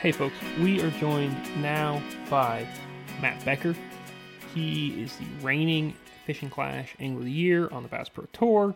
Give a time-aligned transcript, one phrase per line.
[0.00, 2.66] Hey, folks, we are joined now by
[3.20, 3.76] Matt Becker.
[4.54, 5.94] He is the reigning
[6.24, 8.74] Fishing Clash Angler of the Year on the Bass Pro Tour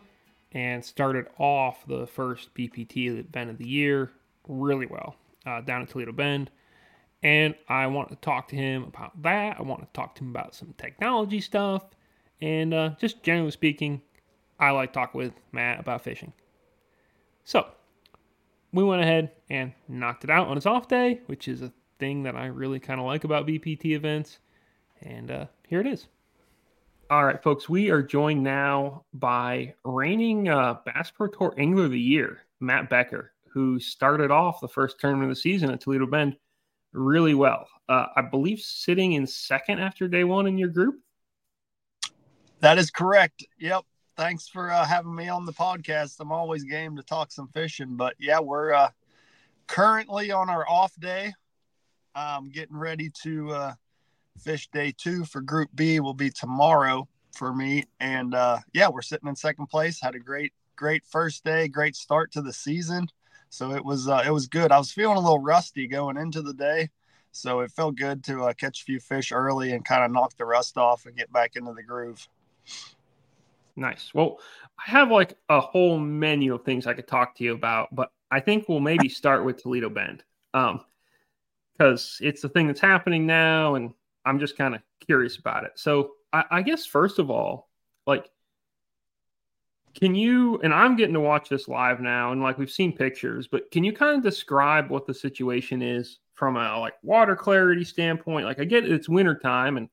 [0.53, 4.13] and started off the first BPT event of the year
[4.49, 6.51] really well uh, down at Toledo Bend.
[7.23, 9.59] And I want to talk to him about that.
[9.59, 11.85] I want to talk to him about some technology stuff.
[12.43, 14.03] And uh, just generally speaking,
[14.61, 16.35] I like talk with Matt about fishing.
[17.45, 17.67] So,
[18.75, 22.25] we went ahead and knocked it out on his off day, which is a thing
[22.25, 24.41] that I really kind of like about BPT events.
[25.01, 26.09] And uh, here it is.
[27.09, 31.93] All right, folks, we are joined now by reigning uh, Bass Pro Tour Angler of
[31.93, 36.07] the Year, Matt Becker, who started off the first tournament of the season at Toledo
[36.07, 36.37] Bend
[36.93, 37.69] really well.
[37.89, 40.97] Uh, I believe sitting in second after day one in your group.
[42.59, 43.47] That is correct.
[43.61, 43.85] Yep
[44.17, 46.21] thanks for uh, having me on the podcast.
[46.21, 48.91] I'm always game to talk some fishing, but yeah, we're uh,
[49.67, 51.33] currently on our off day.
[52.15, 53.73] I'm getting ready to uh,
[54.39, 56.01] fish day two for Group B.
[56.01, 60.01] Will be tomorrow for me, and uh, yeah, we're sitting in second place.
[60.01, 63.09] Had a great, great first day, great start to the season.
[63.51, 64.73] So it was, uh, it was good.
[64.73, 66.91] I was feeling a little rusty going into the day,
[67.33, 70.37] so it felt good to uh, catch a few fish early and kind of knock
[70.37, 72.29] the rust off and get back into the groove.
[73.77, 74.13] Nice.
[74.15, 74.39] Well,
[74.79, 78.13] I have like a whole menu of things I could talk to you about, but
[78.31, 80.25] I think we'll maybe start with Toledo Bend.
[80.53, 80.81] Um,
[81.73, 83.93] because it's the thing that's happening now, and
[84.25, 85.73] I'm just kind of curious about it.
[85.75, 87.69] So I, I guess first of all,
[88.07, 88.31] like
[89.95, 93.47] can you and i'm getting to watch this live now and like we've seen pictures
[93.47, 97.85] but can you kind of describe what the situation is from a like water clarity
[97.85, 99.89] standpoint like i get it, it's winter time and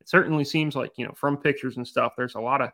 [0.00, 2.70] it certainly seems like you know from pictures and stuff there's a lot of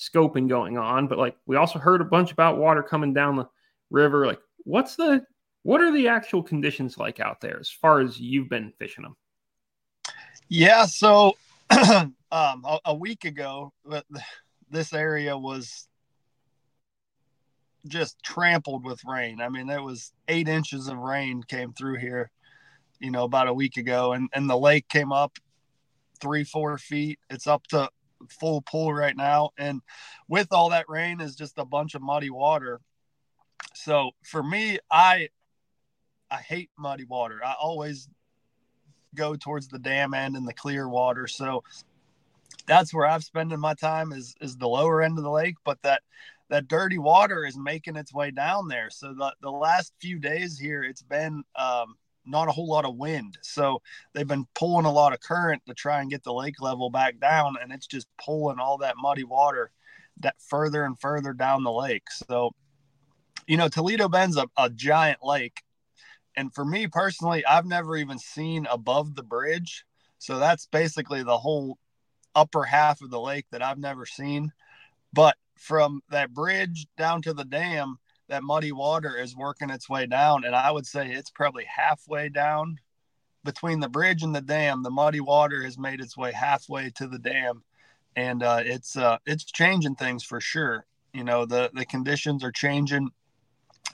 [0.00, 3.48] scoping going on, but like we also heard a bunch about water coming down the
[3.90, 4.26] river.
[4.26, 5.24] Like, what's the
[5.62, 9.16] what are the actual conditions like out there as far as you've been fishing them?
[10.48, 11.36] Yeah, so
[11.70, 13.72] um, a, a week ago,
[14.70, 15.86] this area was
[17.86, 19.40] just trampled with rain.
[19.40, 22.30] I mean, there was eight inches of rain came through here,
[22.98, 25.38] you know, about a week ago, and and the lake came up
[26.20, 27.18] three, four feet.
[27.28, 27.90] It's up to
[28.28, 29.50] full pool right now.
[29.58, 29.80] And
[30.28, 32.80] with all that rain is just a bunch of muddy water.
[33.74, 35.28] So for me, I
[36.30, 37.40] I hate muddy water.
[37.44, 38.08] I always
[39.14, 41.26] go towards the dam end and the clear water.
[41.26, 41.64] So
[42.66, 45.82] that's where I've spending my time is is the lower end of the lake, but
[45.82, 46.02] that
[46.50, 48.90] that dirty water is making its way down there.
[48.90, 51.94] So the, the last few days here, it's been um,
[52.24, 53.38] not a whole lot of wind.
[53.42, 53.80] So
[54.12, 57.18] they've been pulling a lot of current to try and get the lake level back
[57.18, 59.70] down, and it's just pulling all that muddy water
[60.20, 62.10] that further and further down the lake.
[62.10, 62.52] So,
[63.46, 65.62] you know, Toledo Bend's a, a giant lake.
[66.36, 69.84] And for me personally, I've never even seen above the bridge.
[70.18, 71.78] So that's basically the whole
[72.34, 74.52] upper half of the lake that I've never seen.
[75.12, 77.98] But from that bridge down to the dam,
[78.30, 80.44] that muddy water is working its way down.
[80.44, 82.78] And I would say it's probably halfway down
[83.44, 84.84] between the bridge and the dam.
[84.84, 87.64] The muddy water has made its way halfway to the dam.
[88.14, 90.86] And uh, it's uh, it's changing things for sure.
[91.12, 93.10] You know, the, the conditions are changing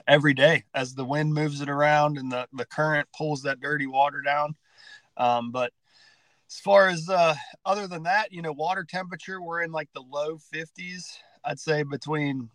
[0.07, 3.87] every day as the wind moves it around and the, the current pulls that dirty
[3.87, 4.55] water down.
[5.17, 5.73] Um, but
[6.47, 7.33] as far as uh,
[7.65, 11.17] other than that, you know, water temperature, we're in like the low 50s.
[11.43, 12.49] I'd say between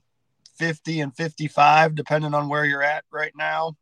[0.58, 3.76] 50 and 55 depending on where you're at right now.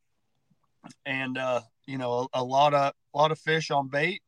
[1.05, 4.23] And uh you know a, a lot of a lot of fish on bait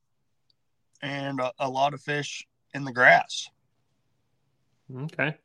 [1.01, 3.49] and a, a, lot of fish in the grass.
[5.05, 5.37] Okay.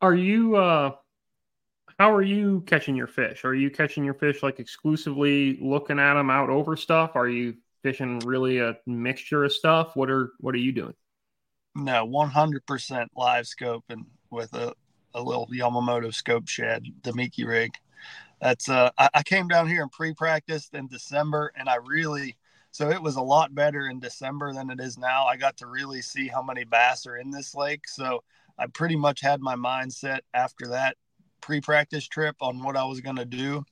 [0.00, 0.92] Are you uh
[1.98, 3.44] how are you catching your fish?
[3.44, 7.16] Are you catching your fish like exclusively looking at them out over stuff?
[7.16, 9.96] Are you fishing really a mixture of stuff?
[9.96, 10.94] What are what are you doing?
[11.74, 14.74] No 100% live scope and with a
[15.14, 17.72] a little Yamamoto scope shad, the Miki rig.
[18.40, 22.36] That's uh, I, I came down here and pre-practiced in December, and I really
[22.70, 25.24] so it was a lot better in December than it is now.
[25.24, 28.22] I got to really see how many bass are in this lake, so
[28.58, 30.96] I pretty much had my mindset after that
[31.40, 33.64] pre-practice trip on what I was going to do.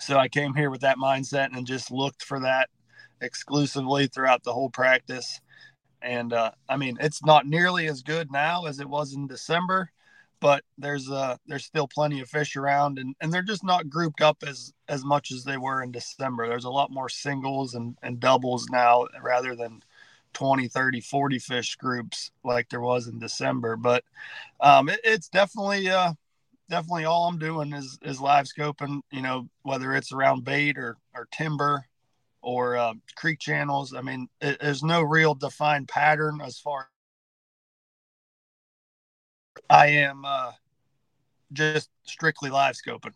[0.00, 2.68] So I came here with that mindset and just looked for that
[3.20, 5.40] exclusively throughout the whole practice.
[6.02, 9.90] And uh, I mean, it's not nearly as good now as it was in December,
[10.40, 14.20] but there's uh there's still plenty of fish around and, and they're just not grouped
[14.20, 17.96] up as as much as they were in december there's a lot more singles and,
[18.02, 19.82] and doubles now rather than
[20.34, 24.04] 20 30 40 fish groups like there was in december but
[24.60, 26.12] um it, it's definitely uh
[26.68, 30.96] definitely all i'm doing is is live scoping you know whether it's around bait or
[31.14, 31.86] or timber
[32.46, 33.92] or uh, creek channels.
[33.92, 36.88] I mean, it, there's no real defined pattern as far.
[39.70, 40.52] I am uh,
[41.52, 43.14] just strictly live scoping.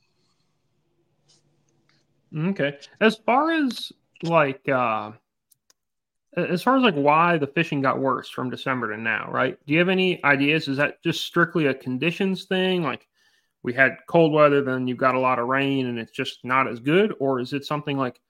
[2.36, 2.78] Okay.
[3.00, 3.92] As far as
[4.22, 5.12] like uh
[6.36, 9.58] as far as like why the fishing got worse from December to now, right?
[9.66, 10.68] Do you have any ideas?
[10.68, 12.82] Is that just strictly a conditions thing?
[12.82, 13.08] Like
[13.62, 16.68] we had cold weather, then you got a lot of rain and it's just not
[16.68, 17.14] as good?
[17.18, 18.20] Or is it something like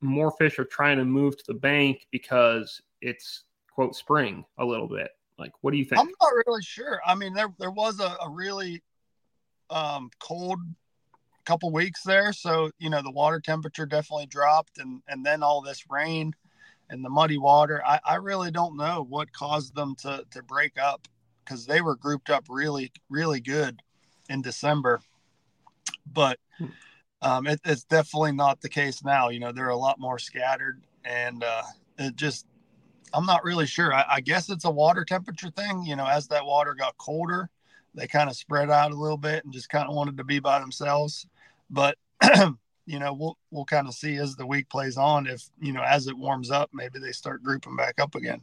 [0.00, 4.88] more fish are trying to move to the bank because it's quote spring a little
[4.88, 5.10] bit?
[5.40, 6.00] Like what do you think?
[6.00, 7.00] I'm not really sure.
[7.04, 8.82] I mean, there there was a, a really
[9.70, 10.60] um, cold
[11.44, 12.32] couple weeks there.
[12.32, 16.32] So, you know, the water temperature definitely dropped and, and then all this rain
[16.88, 17.82] and the muddy water.
[17.84, 21.08] I, I really don't know what caused them to, to break up
[21.44, 23.80] because they were grouped up really, really good
[24.28, 25.00] in December.
[26.12, 26.66] But hmm.
[27.22, 29.28] um, it, it's definitely not the case now.
[29.30, 31.62] You know, they're a lot more scattered and uh,
[31.98, 32.46] it just,
[33.12, 33.92] I'm not really sure.
[33.92, 35.84] I, I guess it's a water temperature thing.
[35.84, 37.48] You know, as that water got colder,
[37.94, 40.38] they kind of spread out a little bit and just kind of wanted to be
[40.38, 41.26] by themselves.
[41.70, 41.96] But
[42.86, 45.82] you know, we'll we'll kind of see as the week plays on if you know
[45.82, 48.40] as it warms up, maybe they start grouping back up again.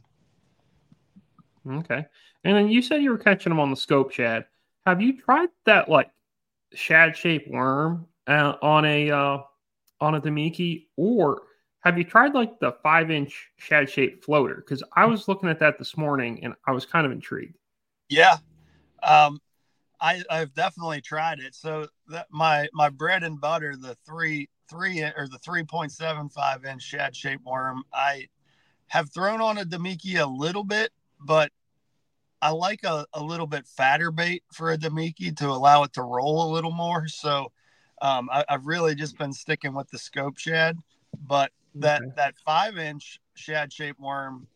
[1.68, 2.06] Okay,
[2.44, 4.46] and then you said you were catching them on the scope shad.
[4.86, 6.10] Have you tried that like
[6.72, 9.38] shad shaped worm uh, on a uh,
[10.00, 11.42] on a Damiki, or
[11.80, 14.56] have you tried like the five inch shad shaped floater?
[14.56, 17.56] Because I was looking at that this morning and I was kind of intrigued.
[18.08, 18.38] Yeah,
[19.02, 19.40] um,
[20.00, 21.54] I, I've definitely tried it.
[21.54, 26.28] So that my my bread and butter, the three three or the three point seven
[26.28, 28.28] five inch shad shaped worm, I
[28.88, 30.90] have thrown on a Damiki a little bit,
[31.20, 31.52] but
[32.40, 36.02] I like a, a little bit fatter bait for a Damiki to allow it to
[36.02, 37.08] roll a little more.
[37.08, 37.52] So
[38.00, 40.78] um, I, have really just been sticking with the scope shad,
[41.26, 42.12] but that okay.
[42.16, 44.46] that five inch shad shaped worm,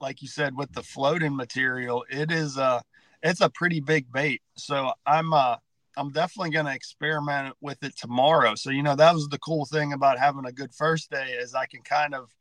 [0.00, 2.82] like you said, with the floating material, it is a
[3.22, 4.42] it's a pretty big bait.
[4.56, 5.56] So I'm uh
[5.96, 8.54] I'm definitely going to experiment with it tomorrow.
[8.54, 11.54] So you know that was the cool thing about having a good first day is
[11.54, 12.34] I can kind of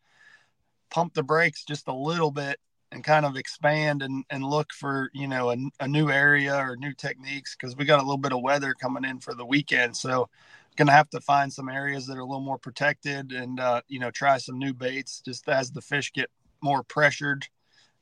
[0.89, 2.59] pump the brakes just a little bit
[2.91, 6.77] and kind of expand and, and look for you know a, a new area or
[6.77, 9.95] new techniques because we got a little bit of weather coming in for the weekend
[9.95, 10.29] so
[10.77, 14.00] gonna have to find some areas that are a little more protected and uh, you
[14.00, 16.29] know try some new baits just as the fish get
[16.62, 17.45] more pressured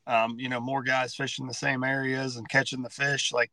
[0.07, 3.31] um, you know, more guys fishing the same areas and catching the fish.
[3.31, 3.51] Like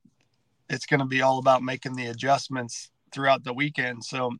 [0.68, 4.04] it's going to be all about making the adjustments throughout the weekend.
[4.04, 4.32] So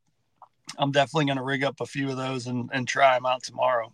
[0.79, 3.43] I'm definitely going to rig up a few of those and, and try them out
[3.43, 3.93] tomorrow.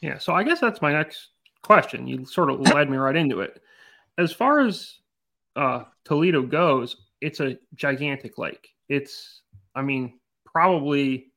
[0.00, 0.18] Yeah.
[0.18, 1.28] So I guess that's my next
[1.62, 2.06] question.
[2.06, 3.60] You sort of led me right into it.
[4.18, 4.96] As far as
[5.56, 8.68] uh, Toledo goes, it's a gigantic lake.
[8.88, 9.42] It's,
[9.74, 11.32] I mean, probably,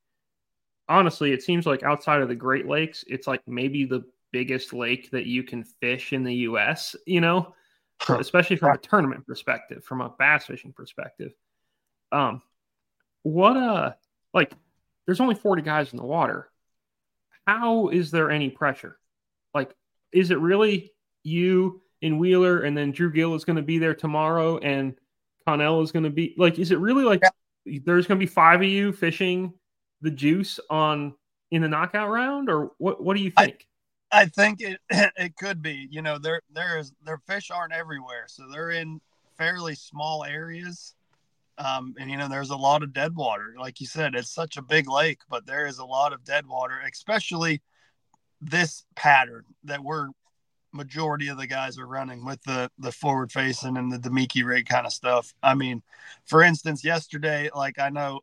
[0.88, 5.12] honestly, it seems like outside of the Great Lakes, it's like maybe the biggest lake
[5.12, 7.54] that you can fish in the US, you know,
[8.10, 11.32] especially from a tournament perspective, from a bass fishing perspective.
[12.12, 12.42] Um,
[13.24, 13.92] what uh
[14.34, 14.54] like
[15.06, 16.50] there's only 40 guys in the water.
[17.46, 18.98] How is there any pressure?
[19.54, 19.76] Like,
[20.12, 20.94] is it really
[21.24, 24.96] you in Wheeler and then Drew Gill is going to be there tomorrow and
[25.48, 27.22] Connell is going to be like, is it really like.
[27.66, 29.54] There's going to be five of you fishing
[30.02, 31.14] the juice on
[31.52, 33.68] in the knockout round or what, what do you think?
[34.12, 35.88] I think it it could be.
[35.90, 39.00] You know, there there is their fish aren't everywhere, so they're in
[39.38, 40.96] fairly small areas.
[41.58, 43.56] Um, and you know, there's a lot of dead water.
[43.60, 46.48] Like you said, it's such a big lake, but there is a lot of dead
[46.48, 47.62] water, especially
[48.42, 50.08] this pattern that we're
[50.74, 54.68] majority of the guys are running with the the forward facing and the Damiki rig
[54.68, 55.34] kind of stuff.
[55.44, 55.82] I mean,
[56.26, 58.22] for instance, yesterday, like I know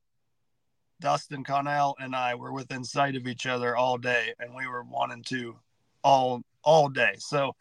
[1.01, 4.83] Dustin Connell and I were within sight of each other all day, and we were
[4.83, 5.57] wanting to
[6.03, 7.15] all all day.
[7.19, 7.53] So,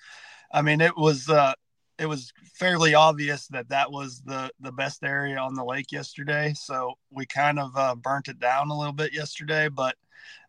[0.51, 1.53] I mean, it was uh,
[1.99, 6.53] it was fairly obvious that that was the the best area on the lake yesterday.
[6.55, 9.95] So we kind of uh, burnt it down a little bit yesterday, but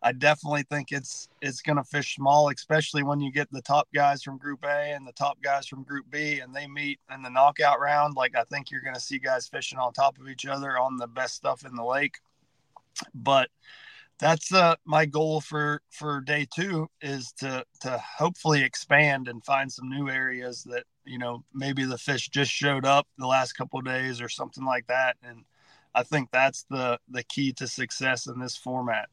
[0.02, 3.88] I definitely think it's it's going to fish small, especially when you get the top
[3.94, 7.22] guys from Group A and the top guys from Group B, and they meet in
[7.22, 8.16] the knockout round.
[8.16, 10.96] Like I think you're going to see guys fishing on top of each other on
[10.96, 12.16] the best stuff in the lake.
[13.14, 13.48] But
[14.18, 19.72] that's uh, my goal for for day two is to to hopefully expand and find
[19.72, 23.80] some new areas that you know maybe the fish just showed up the last couple
[23.80, 25.44] days or something like that and
[25.94, 29.08] i think that's the the key to success in this format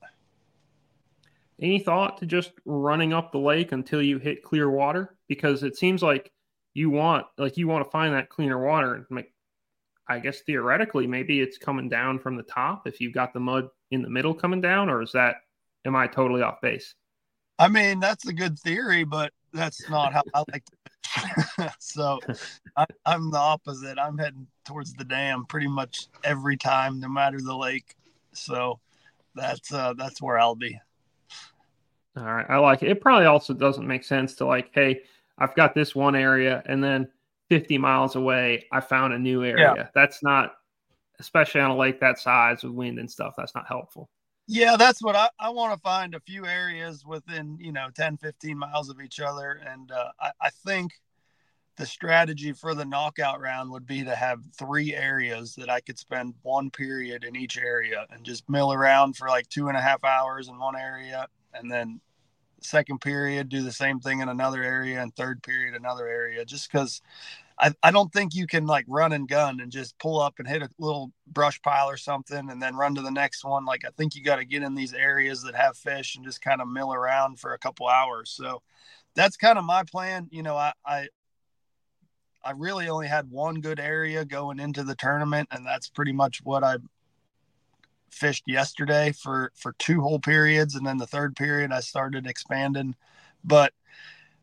[1.62, 5.78] any thought to just running up the lake until you hit clear water because it
[5.78, 6.32] seems like
[6.74, 9.32] you want like you want to find that cleaner water and make
[10.08, 13.70] I guess theoretically, maybe it's coming down from the top if you've got the mud
[13.92, 15.38] in the middle coming down, or is that
[15.86, 16.94] am I totally off base?
[17.58, 21.74] I mean, that's a good theory, but that's not how I like to.
[21.80, 22.20] so
[22.76, 23.98] I, am the opposite.
[23.98, 27.96] I'm heading towards the dam pretty much every time, no matter the lake.
[28.34, 28.80] So
[29.34, 30.80] that's uh, that's where I'll be.
[32.18, 32.90] All right, I like it.
[32.90, 35.02] It probably also doesn't make sense to like, hey,
[35.38, 37.10] I've got this one area, and then
[37.50, 39.74] 50 miles away, I found a new area.
[39.76, 39.88] Yeah.
[39.94, 40.56] That's not,
[41.20, 43.34] especially on a lake that size with wind and stuff.
[43.38, 44.10] That's not helpful.
[44.48, 48.18] Yeah, that's what I, I want to find a few areas within, you know, 10,
[48.18, 49.60] 15 miles of each other.
[49.66, 50.92] And uh, I, I think
[51.78, 55.98] the strategy for the knockout round would be to have three areas that I could
[55.98, 59.82] spend one period in each area and just mill around for like two and a
[59.82, 61.28] half hours in one area.
[61.58, 62.02] And then
[62.62, 66.72] second period, do the same thing in another area, and third period, another area, just
[66.72, 67.02] because
[67.58, 70.48] I, I don't think you can like run and gun and just pull up and
[70.48, 73.66] hit a little brush pile or something and then run to the next one.
[73.66, 76.42] Like I think you got to get in these areas that have fish and just
[76.42, 78.30] kind of mill around for a couple hours.
[78.32, 78.62] So
[79.16, 80.28] that's kind of my plan.
[80.32, 81.08] You know, I, I
[82.44, 86.42] I really only had one good area going into the tournament, and that's pretty much
[86.44, 86.78] what I
[88.10, 92.96] fished yesterday for for two whole periods, and then the third period I started expanding.
[93.44, 93.74] But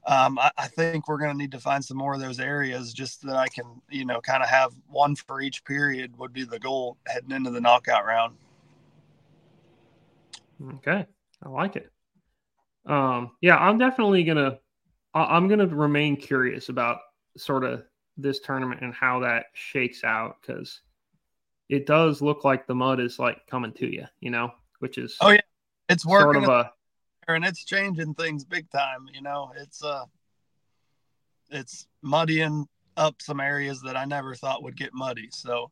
[0.07, 2.93] um, I, I, think we're going to need to find some more of those areas
[2.93, 6.43] just that I can, you know, kind of have one for each period would be
[6.43, 8.35] the goal heading into the knockout round.
[10.75, 11.07] Okay,
[11.43, 11.91] I like it.
[12.85, 14.59] Um, yeah, I'm definitely gonna.
[15.15, 16.99] I'm gonna remain curious about
[17.37, 17.85] sort of
[18.17, 20.81] this tournament and how that shakes out because
[21.69, 25.17] it does look like the mud is like coming to you, you know, which is
[25.21, 25.41] oh yeah,
[25.89, 26.73] it's working sort of a,
[27.29, 29.09] and it's changing things big time.
[29.13, 30.05] You know, it's uh,
[31.51, 32.67] it's muddying
[32.97, 35.29] up some areas that I never thought would get muddy.
[35.33, 35.71] So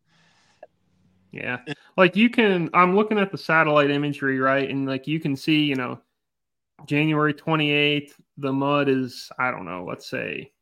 [1.32, 2.70] yeah, it, like you can.
[2.74, 6.00] I'm looking at the satellite imagery, right, and like you can see, you know,
[6.86, 10.52] January 28th, the mud is I don't know, let's say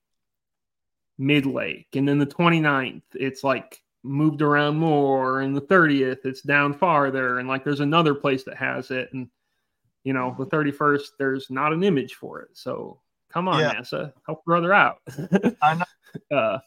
[1.16, 6.40] mid lake, and then the 29th, it's like moved around more and the 30th it's
[6.40, 9.28] down farther and like there's another place that has it and
[10.04, 13.00] you know the 31st there's not an image for it so
[13.30, 13.74] come on yeah.
[13.74, 14.98] nasa help brother out.
[15.62, 15.84] I know.
[16.34, 16.58] Uh,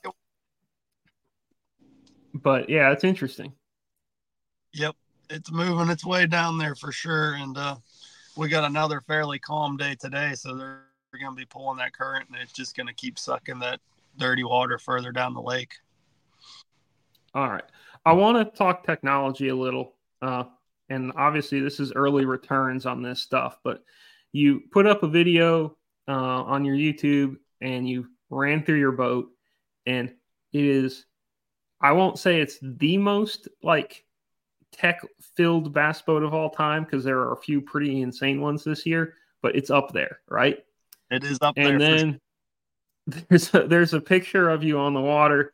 [2.36, 3.52] but yeah it's interesting.
[4.74, 4.96] Yep
[5.32, 7.76] it's moving its way down there for sure and uh
[8.38, 10.84] we got another fairly calm day today so they're
[11.20, 13.80] going to be pulling that current and it's just going to keep sucking that
[14.18, 15.74] dirty water further down the lake
[17.34, 17.64] all right.
[18.06, 19.96] I want to talk technology a little.
[20.22, 20.46] Uh,
[20.90, 23.84] and obviously, this is early returns on this stuff, but
[24.32, 29.30] you put up a video uh, on your YouTube and you ran through your boat,
[29.86, 30.10] and
[30.52, 31.06] it is,
[31.80, 34.04] I won't say it's the most like
[34.72, 35.02] tech
[35.36, 38.86] filled bass boat of all time because there are a few pretty insane ones this
[38.86, 40.58] year, but it's up there, right?
[41.10, 41.96] It is up and there.
[41.96, 42.20] And
[43.08, 45.54] then there's a, there's a picture of you on the water,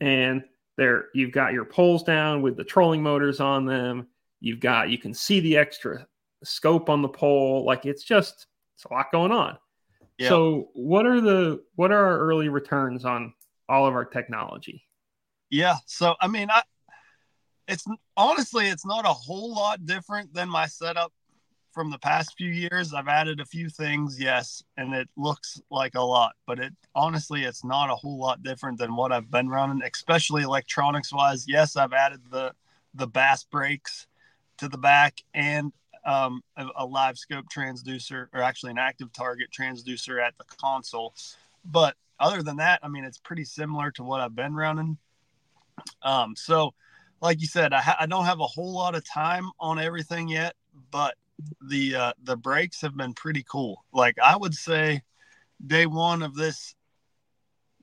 [0.00, 0.44] and
[0.76, 4.06] there you've got your poles down with the trolling motors on them.
[4.40, 6.06] You've got you can see the extra
[6.44, 7.64] scope on the pole.
[7.64, 9.56] Like it's just it's a lot going on.
[10.18, 10.28] Yep.
[10.28, 13.34] So what are the what are our early returns on
[13.68, 14.82] all of our technology?
[15.50, 15.76] Yeah.
[15.86, 16.62] So I mean I
[17.68, 17.84] it's
[18.16, 21.12] honestly it's not a whole lot different than my setup
[21.76, 22.94] from the past few years.
[22.94, 27.44] I've added a few things, yes, and it looks like a lot, but it honestly
[27.44, 31.44] it's not a whole lot different than what I've been running, especially electronics wise.
[31.46, 32.54] Yes, I've added the
[32.94, 34.06] the bass brakes
[34.56, 35.70] to the back and
[36.06, 41.12] um, a, a, live scope transducer, or actually an active target transducer at the console.
[41.62, 44.96] But other than that, I mean, it's pretty similar to what I've been running.
[46.00, 46.72] Um, so,
[47.20, 50.28] like you said, I, ha- I don't have a whole lot of time on everything
[50.28, 50.54] yet,
[50.90, 51.16] but
[51.60, 53.84] the uh, the brakes have been pretty cool.
[53.92, 55.02] Like I would say,
[55.64, 56.74] day one of this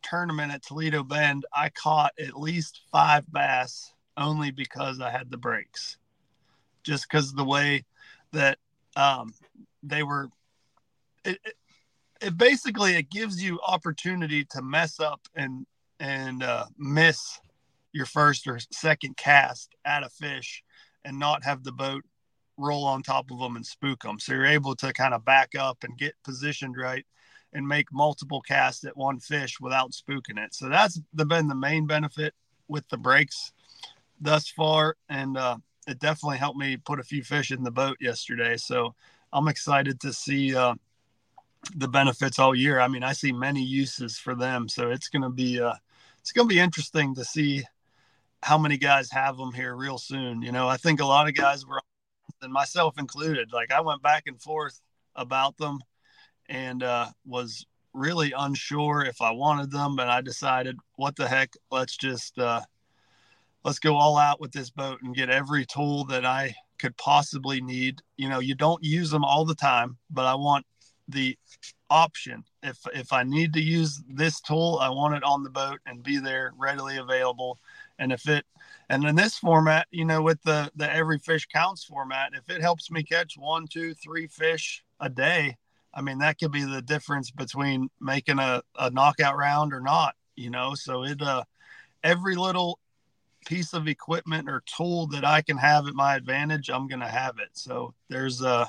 [0.01, 5.37] tournament at Toledo Bend, I caught at least five bass only because I had the
[5.37, 5.97] brakes,
[6.83, 7.85] Just because the way
[8.31, 8.59] that
[8.95, 9.33] um,
[9.81, 10.29] they were,
[11.25, 11.55] it, it,
[12.21, 15.65] it, basically it gives you opportunity to mess up and
[15.99, 17.39] and uh, miss
[17.91, 20.63] your first or second cast at a fish
[21.05, 22.03] and not have the boat
[22.57, 24.19] roll on top of them and spook them.
[24.19, 27.05] So you're able to kind of back up and get positioned right
[27.53, 30.53] and make multiple casts at one fish without spooking it.
[30.53, 32.33] So that's the, been the main benefit
[32.67, 33.51] with the brakes
[34.19, 34.95] thus far.
[35.09, 35.57] And uh,
[35.87, 38.57] it definitely helped me put a few fish in the boat yesterday.
[38.57, 38.95] So
[39.31, 40.75] I'm excited to see uh,
[41.75, 42.79] the benefits all year.
[42.79, 44.67] I mean, I see many uses for them.
[44.67, 45.75] So it's going to be, uh,
[46.19, 47.63] it's going to be interesting to see
[48.41, 50.41] how many guys have them here real soon.
[50.41, 51.81] You know, I think a lot of guys were
[52.43, 53.51] and myself included.
[53.51, 54.79] Like I went back and forth
[55.15, 55.79] about them
[56.49, 61.53] and uh, was really unsure if I wanted them, but I decided, what the heck,
[61.71, 62.61] let's just uh,
[63.63, 67.61] let's go all out with this boat and get every tool that I could possibly
[67.61, 68.01] need.
[68.17, 70.65] You know, you don't use them all the time, but I want
[71.07, 71.37] the
[71.89, 72.43] option.
[72.61, 76.03] If if I need to use this tool, I want it on the boat and
[76.03, 77.59] be there readily available.
[77.99, 78.45] And if it
[78.93, 82.61] and in this format, you know, with the the every fish counts format, if it
[82.61, 85.57] helps me catch one, two, three fish a day,
[85.93, 90.13] I mean that could be the difference between making a, a knockout round or not,
[90.35, 90.75] you know.
[90.75, 91.43] So it uh
[92.03, 92.77] every little
[93.47, 97.39] piece of equipment or tool that I can have at my advantage, I'm gonna have
[97.39, 97.49] it.
[97.53, 98.67] So there's uh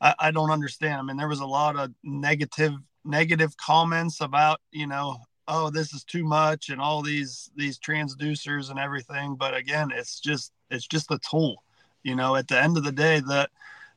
[0.00, 0.94] I, I don't understand.
[0.94, 5.18] I mean, there was a lot of negative negative comments about, you know,
[5.48, 9.34] oh, this is too much and all these these transducers and everything.
[9.34, 11.64] But again, it's just it's just a tool.
[12.02, 13.48] You know, at the end of the day, the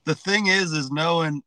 [0.05, 1.43] the thing is is knowing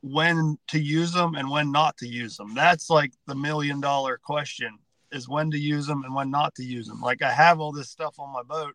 [0.00, 2.54] when to use them and when not to use them.
[2.54, 4.78] That's like the million dollar question
[5.12, 7.00] is when to use them and when not to use them.
[7.00, 8.74] Like I have all this stuff on my boat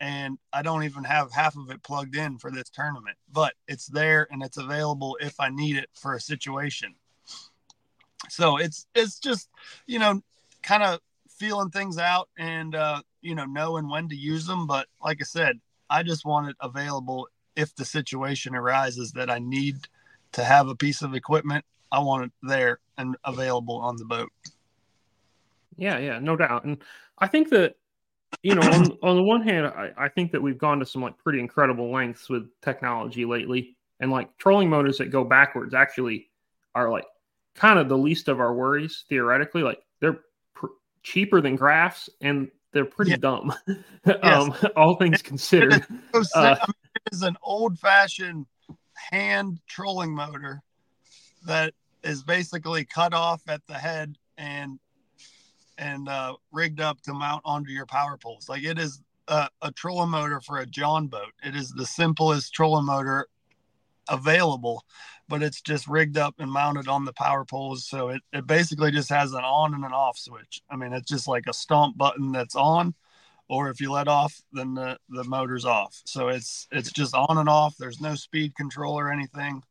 [0.00, 3.86] and I don't even have half of it plugged in for this tournament, but it's
[3.86, 6.94] there and it's available if I need it for a situation.
[8.28, 9.48] So it's it's just
[9.86, 10.22] you know
[10.62, 14.66] kind of feeling things out and uh, you know knowing when to use them.
[14.66, 19.38] But like I said, I just want it available if the situation arises that I
[19.38, 19.88] need
[20.32, 21.64] to have a piece of equipment.
[21.92, 24.32] I want it there and available on the boat.
[25.76, 26.64] Yeah, yeah, no doubt.
[26.64, 26.82] And
[27.18, 27.76] I think that
[28.42, 31.02] you know, on, on the one hand, I, I think that we've gone to some
[31.02, 36.30] like pretty incredible lengths with technology lately, and like trolling motors that go backwards actually
[36.74, 37.04] are like
[37.54, 39.62] kind of the least of our worries theoretically.
[39.62, 40.20] Like they're
[40.54, 40.66] pr-
[41.02, 43.18] cheaper than graphs, and they're pretty yeah.
[43.18, 43.52] dumb.
[44.22, 45.84] um, all things considered,
[46.34, 48.46] uh, it is an old-fashioned
[48.94, 50.60] hand trolling motor
[51.46, 54.78] that is basically cut off at the head and
[55.76, 58.48] and uh, rigged up to mount onto your power poles.
[58.48, 61.32] Like it is a, a trolling motor for a John boat.
[61.42, 63.26] It is the simplest trolling motor
[64.08, 64.84] available,
[65.28, 67.86] but it's just rigged up and mounted on the power poles.
[67.86, 70.62] So it, it basically just has an on and an off switch.
[70.70, 72.94] I mean, it's just like a stomp button that's on,
[73.48, 76.00] or if you let off, then the, the motor's off.
[76.04, 77.76] So it's it's just on and off.
[77.78, 79.62] There's no speed control or anything.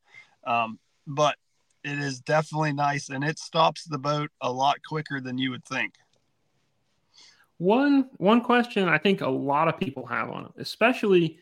[0.46, 1.36] Um, but
[1.84, 5.66] it is definitely nice and it stops the boat a lot quicker than you would
[5.66, 5.94] think.
[7.58, 11.38] One one question I think a lot of people have on them, especially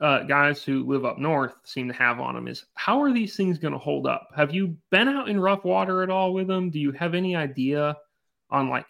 [0.00, 3.36] uh, guys who live up north, seem to have on them is how are these
[3.36, 4.28] things going to hold up?
[4.36, 6.70] Have you been out in rough water at all with them?
[6.70, 7.96] Do you have any idea
[8.50, 8.86] on like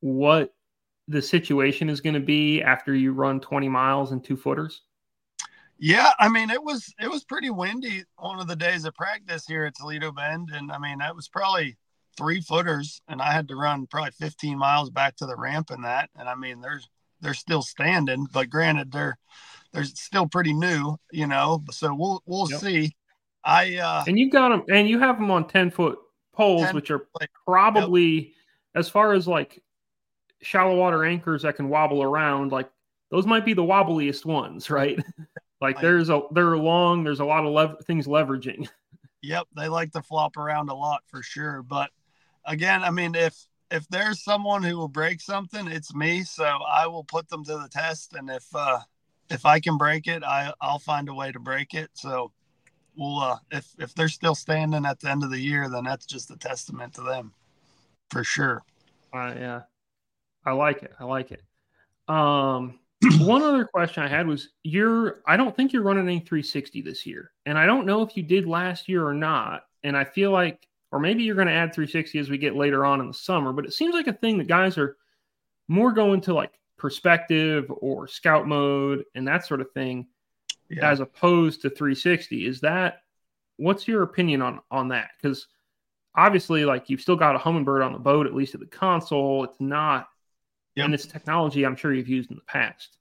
[0.00, 0.54] what
[1.08, 4.82] the situation is going to be after you run 20 miles and two footers?
[5.82, 9.46] Yeah, I mean it was it was pretty windy one of the days of practice
[9.46, 11.78] here at Toledo Bend, and I mean that was probably
[12.18, 15.80] three footers, and I had to run probably 15 miles back to the ramp in
[15.82, 16.86] that, and I mean there's
[17.20, 19.18] they're still standing, but granted they're
[19.72, 21.62] they're still pretty new, you know.
[21.70, 22.60] So we'll we'll yep.
[22.60, 22.96] see.
[23.44, 25.98] I uh and you got them, and you have them on 10 foot
[26.32, 27.06] poles, 10 which are
[27.46, 28.32] probably yep.
[28.74, 29.62] as far as like
[30.42, 32.70] shallow water anchors that can wobble around, like
[33.10, 34.98] those might be the wobbliest ones, right?
[35.60, 37.04] Like there's a they're long.
[37.04, 38.68] There's a lot of lev- things leveraging.
[39.22, 41.62] Yep, they like to flop around a lot for sure.
[41.62, 41.90] But
[42.46, 43.36] again, I mean, if
[43.70, 46.22] if there's someone who will break something, it's me.
[46.22, 48.80] So I will put them to the test, and if uh,
[49.30, 51.90] if I can break it, I I'll find a way to break it.
[51.94, 52.32] So
[52.96, 56.06] we'll uh, if if they're still standing at the end of the year, then that's
[56.06, 57.32] just a testament to them,
[58.10, 58.62] for sure.
[59.12, 59.60] Uh, yeah,
[60.44, 60.92] I like it.
[60.98, 61.42] I like it.
[62.08, 62.78] Um,
[63.20, 67.06] one other question I had was you're I don't think you're running any 360 this
[67.06, 67.32] year.
[67.46, 69.64] And I don't know if you did last year or not.
[69.82, 72.84] And I feel like or maybe you're going to add 360 as we get later
[72.84, 74.96] on in the summer, but it seems like a thing that guys are
[75.68, 80.06] more going to like perspective or scout mode and that sort of thing
[80.68, 80.90] yeah.
[80.90, 82.46] as opposed to 360.
[82.46, 83.02] Is that
[83.56, 85.10] what's your opinion on on that?
[85.22, 85.46] Cuz
[86.14, 89.44] obviously like you've still got a Humminbird on the boat at least at the console.
[89.44, 90.08] It's not
[90.76, 90.84] Yep.
[90.84, 92.96] And it's technology I'm sure you've used in the past.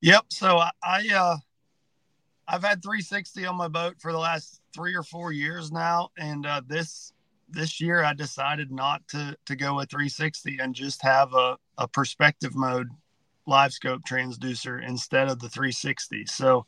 [0.00, 0.26] Yep.
[0.30, 1.36] So I, I uh
[2.46, 6.46] I've had 360 on my boat for the last three or four years now, and
[6.46, 7.12] uh, this
[7.50, 11.88] this year I decided not to to go with 360 and just have a, a
[11.88, 12.88] perspective mode
[13.46, 16.26] live scope transducer instead of the 360.
[16.26, 16.66] So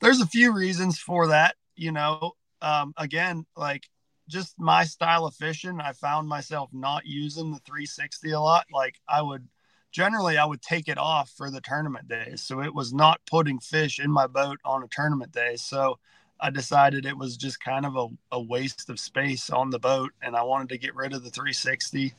[0.00, 1.56] there's a few reasons for that.
[1.74, 3.88] You know, um, again, like
[4.28, 8.66] just my style of fishing, I found myself not using the 360 a lot.
[8.72, 9.48] Like I would
[9.90, 12.42] generally I would take it off for the tournament days.
[12.42, 15.56] So it was not putting fish in my boat on a tournament day.
[15.56, 15.98] So
[16.42, 20.10] I decided it was just kind of a, a waste of space on the boat
[20.22, 22.12] and I wanted to get rid of the 360.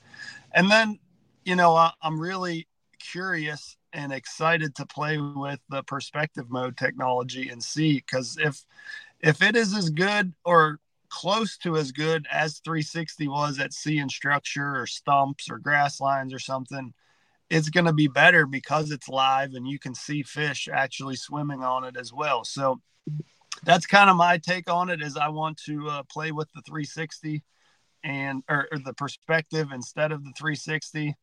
[0.54, 0.98] And then,
[1.44, 2.68] you know, I, I'm really
[3.00, 8.64] curious and excited to play with the perspective mode technology and see because if
[9.20, 14.00] if it is as good or close to as good as 360 was at sea
[14.00, 16.94] and structure or stumps or grass lines or something
[17.50, 21.62] it's going to be better because it's live and you can see fish actually swimming
[21.62, 22.82] on it as well so
[23.64, 26.62] that's kind of my take on it is i want to uh, play with the
[26.62, 27.44] 360
[28.04, 31.16] and or, or, the perspective instead of the 360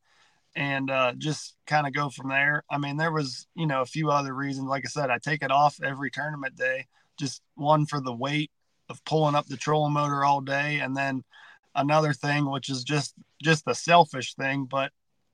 [0.56, 2.64] and uh, just kind of go from there.
[2.70, 4.66] I mean there was you know a few other reasons.
[4.68, 6.86] Like i said i take it off every tournament day.
[7.18, 8.50] Just one for the weight
[8.88, 10.80] of pulling up the trolling motor all day.
[10.80, 11.22] And then
[11.74, 14.90] another thing which is just just a selfish thing but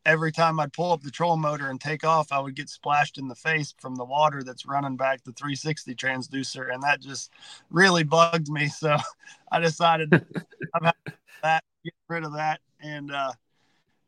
[0.07, 3.19] every time i'd pull up the troll motor and take off i would get splashed
[3.19, 7.31] in the face from the water that's running back the 360 transducer and that just
[7.71, 8.97] really bugged me so
[9.53, 10.11] i decided
[10.75, 10.91] i'm
[11.43, 13.33] that get rid of that and uh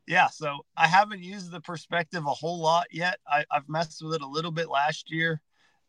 [0.07, 4.15] yeah so i haven't used the perspective a whole lot yet I, i've messed with
[4.15, 5.41] it a little bit last year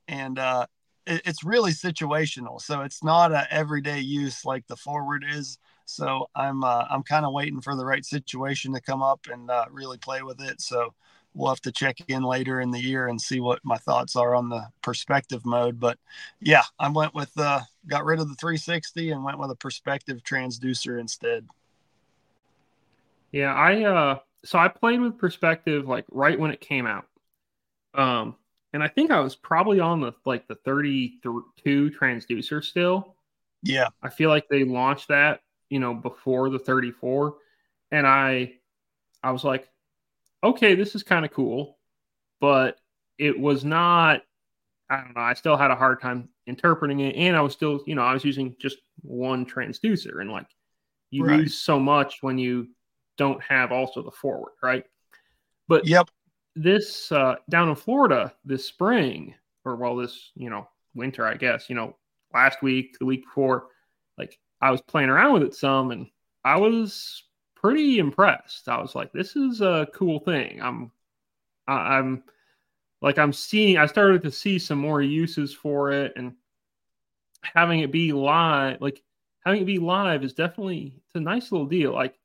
[0.09, 0.67] and uh
[1.07, 2.61] it's really situational.
[2.61, 5.59] So it's not a everyday use like the forward is.
[5.91, 9.51] So I'm uh, I'm kind of waiting for the right situation to come up and
[9.51, 10.61] uh, really play with it.
[10.61, 10.95] So
[11.35, 14.35] we'll have to check in later in the year and see what my thoughts are
[14.35, 15.79] on the perspective mode.
[15.79, 15.99] But
[16.41, 20.23] yeah, I went with uh, got rid of the 360 and went with a perspective
[20.23, 21.47] transducer instead.
[23.33, 27.07] Yeah, I uh so I played with perspective like right when it came out.
[27.95, 28.37] Um
[28.73, 33.17] and I think I was probably on the like the 32 transducer still.
[33.63, 33.89] Yeah.
[34.03, 37.35] I feel like they launched that, you know, before the 34
[37.91, 38.55] and I
[39.23, 39.69] I was like,
[40.43, 41.79] okay, this is kind of cool,
[42.41, 42.79] but
[43.19, 44.23] it was not
[44.89, 47.81] I don't know, I still had a hard time interpreting it and I was still,
[47.87, 50.49] you know, I was using just one transducer and like
[51.11, 51.41] you right.
[51.41, 52.69] lose so much when you
[53.17, 54.85] don't have also the forward, right?
[55.69, 56.11] But yep
[56.57, 61.69] this uh, down in Florida this spring, or well, this you know winter, I guess.
[61.69, 61.97] You know,
[62.33, 63.69] last week, the week before,
[64.19, 66.07] like I was playing around with it some, and
[66.45, 68.69] I was pretty impressed.
[68.69, 70.61] I was like, this is a cool thing.
[70.61, 70.91] I'm,
[71.67, 72.23] I, I'm
[73.03, 73.79] like I'm seeing.
[73.79, 76.35] I started to see some more uses for it, and
[77.43, 79.03] having it be live, like
[79.45, 81.93] having it be live, is definitely it's a nice little deal.
[81.93, 82.19] Like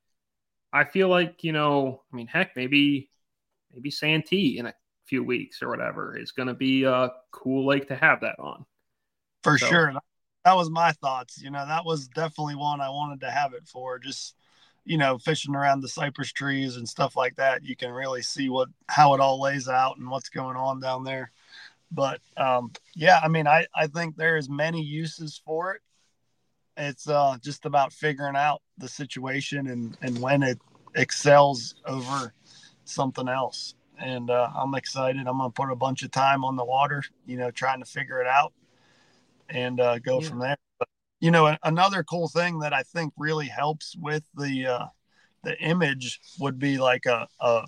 [0.72, 3.10] I feel like you know, I mean, heck, maybe
[3.72, 4.74] maybe Santee in a
[5.06, 6.16] few weeks or whatever.
[6.16, 8.66] is going to be a cool lake to have that on.
[9.42, 9.66] For so.
[9.66, 9.92] sure.
[10.46, 11.42] That was my thoughts.
[11.42, 13.98] You know, that was definitely one I wanted to have it for.
[13.98, 14.36] Just,
[14.84, 17.64] you know, fishing around the cypress trees and stuff like that.
[17.64, 21.02] You can really see what, how it all lays out and what's going on down
[21.02, 21.32] there.
[21.90, 25.82] But um, yeah, I mean, I, I think there is many uses for it.
[26.76, 30.60] It's uh, just about figuring out the situation and, and when it
[30.94, 32.32] excels over
[32.84, 33.74] something else.
[33.98, 35.26] And uh, I'm excited.
[35.26, 38.20] I'm to put a bunch of time on the water, you know, trying to figure
[38.20, 38.52] it out
[39.48, 40.28] and uh, go yeah.
[40.28, 40.56] from there.
[40.78, 40.88] But,
[41.20, 44.86] you know, another cool thing that I think really helps with the uh,
[45.42, 47.66] the image would be like a, a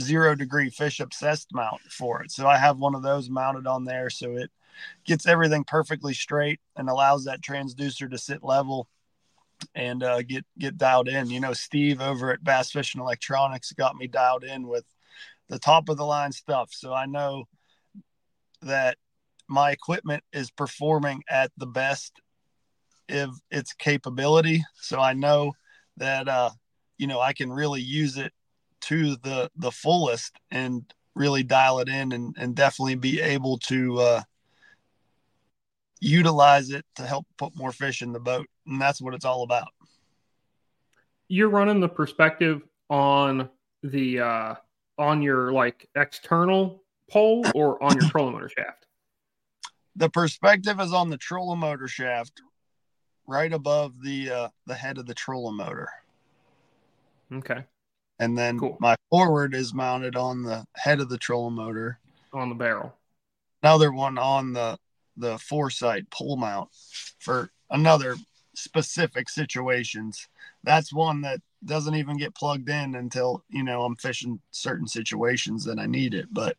[0.00, 2.30] zero degree fish obsessed mount for it.
[2.30, 4.50] So I have one of those mounted on there, so it
[5.04, 8.88] gets everything perfectly straight and allows that transducer to sit level
[9.74, 11.30] and uh, get get dialed in.
[11.30, 14.84] You know, Steve over at Bass Fishing Electronics got me dialed in with
[15.48, 17.44] the top of the line stuff, so I know
[18.62, 18.96] that
[19.48, 22.20] my equipment is performing at the best
[23.10, 24.64] of its capability.
[24.74, 25.52] So I know
[25.96, 26.50] that uh,
[26.98, 28.32] you know I can really use it
[28.82, 33.98] to the the fullest and really dial it in and, and definitely be able to
[33.98, 34.22] uh,
[36.00, 38.46] utilize it to help put more fish in the boat.
[38.66, 39.68] And that's what it's all about.
[41.28, 43.48] You're running the perspective on
[43.82, 44.54] the uh
[44.98, 48.86] on your like external pole or on your trolling motor shaft?
[49.96, 52.40] The perspective is on the trolling motor shaft
[53.26, 55.88] right above the uh the head of the trolling motor.
[57.32, 57.64] Okay.
[58.18, 58.76] And then cool.
[58.80, 61.98] my forward is mounted on the head of the trolling motor.
[62.32, 62.94] On the barrel.
[63.62, 64.78] Another one on the
[65.16, 66.70] the foresight pull mount
[67.18, 68.16] for another
[68.54, 70.28] specific situations.
[70.64, 75.64] That's one that doesn't even get plugged in until you know I'm fishing certain situations
[75.64, 76.56] that I need it, but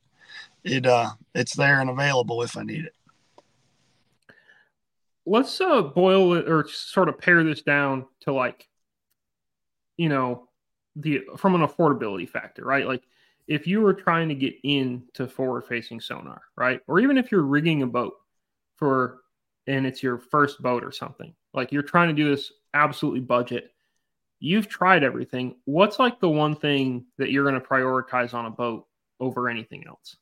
[0.63, 2.95] it uh it's there and available if I need it.
[5.25, 8.67] Let's uh boil it or sort of pare this down to like
[9.97, 10.49] you know
[10.95, 12.85] the from an affordability factor, right?
[12.85, 13.03] Like
[13.47, 16.81] if you were trying to get into forward facing sonar, right?
[16.87, 18.13] Or even if you're rigging a boat
[18.75, 19.21] for
[19.67, 23.71] and it's your first boat or something, like you're trying to do this absolutely budget.
[24.39, 25.55] You've tried everything.
[25.65, 28.87] What's like the one thing that you're going to prioritize on a boat
[29.19, 30.17] over anything else?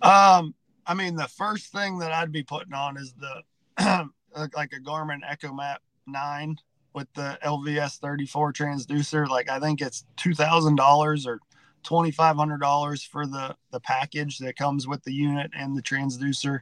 [0.00, 0.54] Um,
[0.88, 3.42] I mean, the first thing that I'd be putting on is the
[4.56, 6.56] like a Garmin EchoMap 9
[6.94, 9.28] with the LVS 34 transducer.
[9.28, 11.40] Like I think it's two thousand dollars or
[11.82, 15.82] twenty five hundred dollars for the the package that comes with the unit and the
[15.82, 16.60] transducer.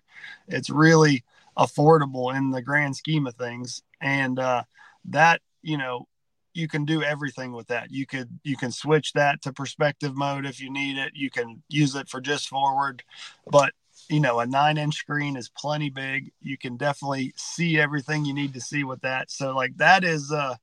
[0.49, 1.25] It's really
[1.57, 4.65] affordable in the grand scheme of things, and uh,
[5.07, 6.09] that you know
[6.53, 7.93] you can do everything with that.
[7.93, 11.13] You could you can switch that to perspective mode if you need it.
[11.15, 13.05] You can use it for just forward,
[13.47, 13.73] but
[14.09, 16.33] you know, a nine inch screen is plenty big.
[16.41, 19.31] You can definitely see everything you need to see with that.
[19.31, 20.57] So like that is uh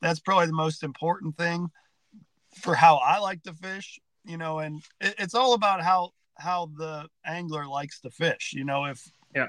[0.00, 1.70] that's probably the most important thing
[2.60, 6.70] for how I like to fish, you know, and it, it's all about how how
[6.76, 8.52] the angler likes to fish.
[8.54, 9.02] You know, if
[9.34, 9.48] yeah,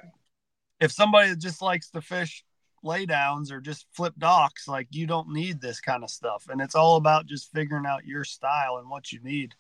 [0.80, 2.44] if somebody just likes to fish
[2.84, 6.48] laydowns or just flip docks, like you don't need this kind of stuff.
[6.50, 9.56] And it's all about just figuring out your style and what you need.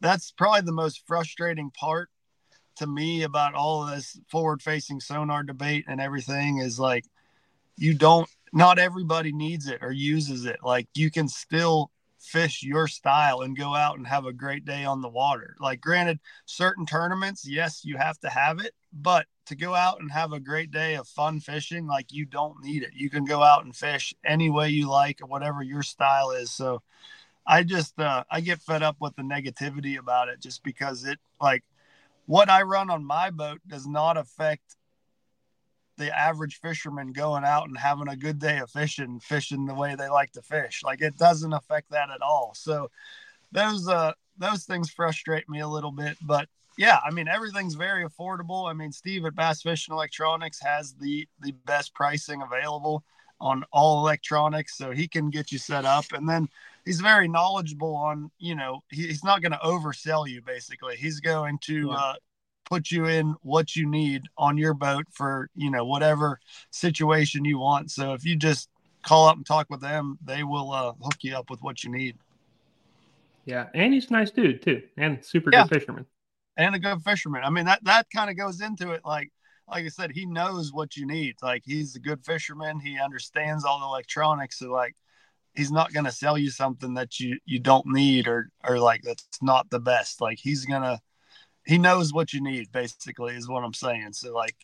[0.00, 2.10] That's probably the most frustrating part
[2.76, 7.04] to me about all of this forward facing sonar debate and everything is like
[7.76, 10.58] you don't not everybody needs it or uses it.
[10.62, 14.84] Like you can still fish your style and go out and have a great day
[14.84, 15.56] on the water.
[15.60, 20.10] Like granted certain tournaments yes you have to have it but to go out and
[20.10, 22.90] have a great day of fun fishing like you don't need it.
[22.94, 26.50] You can go out and fish any way you like or whatever your style is.
[26.50, 26.82] So
[27.46, 31.18] i just uh, i get fed up with the negativity about it just because it
[31.40, 31.62] like
[32.26, 34.76] what I run on my boat does not affect
[35.96, 39.94] the average fisherman going out and having a good day of fishing, fishing the way
[39.94, 40.82] they like to fish.
[40.84, 42.52] Like it doesn't affect that at all.
[42.56, 42.90] So
[43.52, 48.04] those uh those things frustrate me a little bit, but yeah, I mean everything's very
[48.04, 48.68] affordable.
[48.68, 53.04] I mean Steve at Bass Fishing Electronics has the the best pricing available
[53.40, 56.06] on all electronics, so he can get you set up.
[56.12, 56.48] And then
[56.84, 60.96] he's very knowledgeable on you know he, he's not going to oversell you basically.
[60.96, 61.94] He's going to yeah.
[61.94, 62.14] uh,
[62.64, 66.38] put you in what you need on your boat for you know whatever
[66.70, 67.90] situation you want.
[67.90, 68.68] So if you just
[69.02, 71.90] call up and talk with them they will uh, hook you up with what you
[71.90, 72.16] need.
[73.44, 75.66] Yeah and he's a nice dude too and super yeah.
[75.66, 76.06] good fisherman.
[76.56, 77.42] And a good fisherman.
[77.44, 79.30] I mean that that kind of goes into it like
[79.66, 81.36] like i said he knows what you need.
[81.42, 82.80] Like he's a good fisherman.
[82.80, 84.58] He understands all the electronics.
[84.58, 84.94] So like
[85.54, 89.02] he's not going to sell you something that you you don't need or or like
[89.02, 90.20] that's not the best.
[90.20, 91.00] Like he's gonna
[91.64, 94.12] he knows what you need basically is what i'm saying.
[94.12, 94.56] So like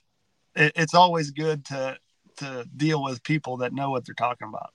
[0.55, 1.99] it, it's always good to
[2.39, 4.73] to deal with people that know what they're talking about.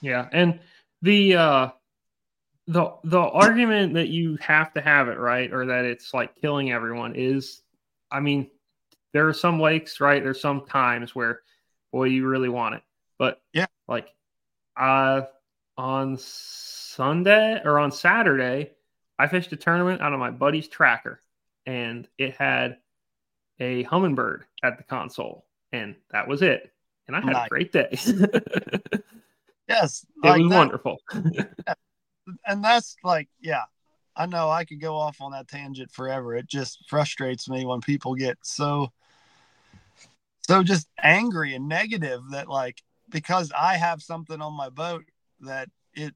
[0.00, 0.60] Yeah and
[1.02, 1.68] the uh
[2.66, 6.72] the the argument that you have to have it right or that it's like killing
[6.72, 7.62] everyone is
[8.10, 8.50] i mean
[9.16, 10.22] there are some lakes right?
[10.22, 11.40] There's some times where
[11.90, 12.82] boy you really want it.
[13.18, 13.64] But yeah.
[13.88, 14.08] like
[14.76, 15.22] uh,
[15.76, 18.72] on Sunday or on Saturday,
[19.18, 21.20] I fished a tournament out of my buddy's tracker,
[21.64, 22.78] and it had
[23.58, 26.72] a Humminbird at the console, and that was it.
[27.06, 27.46] And I had nice.
[27.46, 27.88] a great day.
[29.68, 30.56] yes, it like was that.
[30.56, 30.96] wonderful.
[32.44, 33.64] and that's like, yeah,
[34.16, 36.34] I know I could go off on that tangent forever.
[36.34, 38.90] It just frustrates me when people get so
[40.42, 45.04] so just angry and negative that like because I have something on my boat
[45.40, 46.14] that it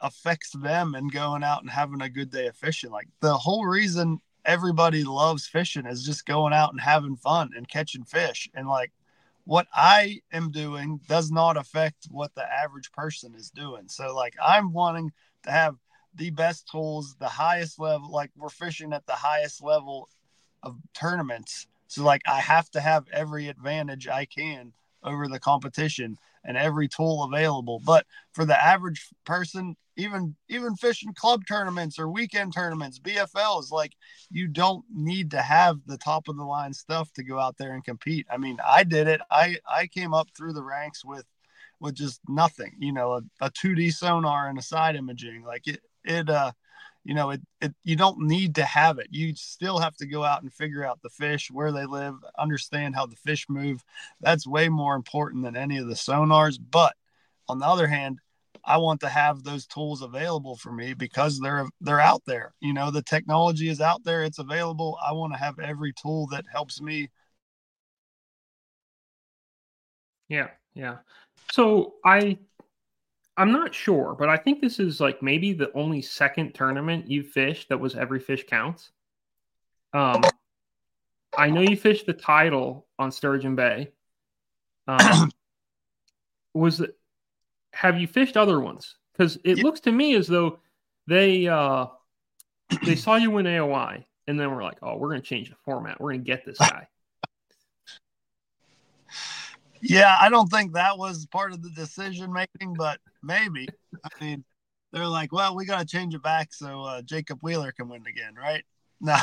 [0.00, 2.90] affects them and going out and having a good day of fishing.
[2.90, 7.68] Like the whole reason everybody loves fishing is just going out and having fun and
[7.68, 8.48] catching fish.
[8.54, 8.92] And like
[9.44, 13.88] what I am doing does not affect what the average person is doing.
[13.88, 15.12] So like I'm wanting
[15.44, 15.76] to have
[16.14, 20.08] the best tools, the highest level, like we're fishing at the highest level
[20.62, 21.66] of tournaments.
[21.86, 26.88] So like I have to have every advantage I can over the competition and every
[26.88, 27.80] tool available.
[27.84, 33.92] But for the average person, even even fishing club tournaments or weekend tournaments, BFLs, like
[34.30, 37.74] you don't need to have the top of the line stuff to go out there
[37.74, 38.26] and compete.
[38.30, 39.20] I mean, I did it.
[39.30, 41.26] I I came up through the ranks with
[41.80, 45.44] with just nothing, you know, a, a 2D sonar and a side imaging.
[45.44, 46.52] Like it it uh
[47.08, 49.08] you know it, it you don't need to have it.
[49.10, 52.94] You still have to go out and figure out the fish where they live understand
[52.94, 53.82] how the fish move.
[54.20, 56.58] That's way more important than any of the sonars.
[56.70, 56.94] But
[57.48, 58.18] on the other hand
[58.64, 62.52] i want to have those tools available for me because they're they're out there.
[62.60, 64.22] You know the technology is out there.
[64.22, 64.98] It's available.
[65.02, 67.08] I want to have every tool that helps me.
[70.28, 70.98] Yeah yeah.
[71.52, 72.36] So i
[73.38, 77.22] I'm not sure, but I think this is like maybe the only second tournament you
[77.22, 78.90] fished that was every fish counts.
[79.94, 80.22] Um,
[81.36, 83.92] I know you fished the title on Sturgeon Bay.
[84.88, 85.30] Um,
[86.52, 86.98] was it,
[87.72, 88.96] have you fished other ones?
[89.12, 89.62] Because it yeah.
[89.62, 90.58] looks to me as though
[91.06, 91.86] they uh,
[92.84, 95.56] they saw you win AOY, and then we're like, oh, we're going to change the
[95.64, 96.00] format.
[96.00, 96.88] We're going to get this guy.
[99.80, 103.68] Yeah, I don't think that was part of the decision making, but maybe.
[104.04, 104.44] I mean,
[104.92, 108.04] they're like, well, we got to change it back so uh, Jacob Wheeler can win
[108.06, 108.64] again, right?
[109.00, 109.16] No,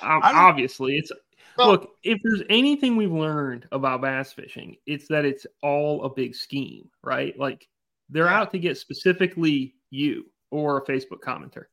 [0.00, 1.10] obviously, it's
[1.58, 1.90] well, look.
[2.04, 6.88] If there's anything we've learned about bass fishing, it's that it's all a big scheme,
[7.02, 7.36] right?
[7.36, 7.66] Like
[8.10, 8.38] they're yeah.
[8.38, 11.64] out to get specifically you or a Facebook commenter.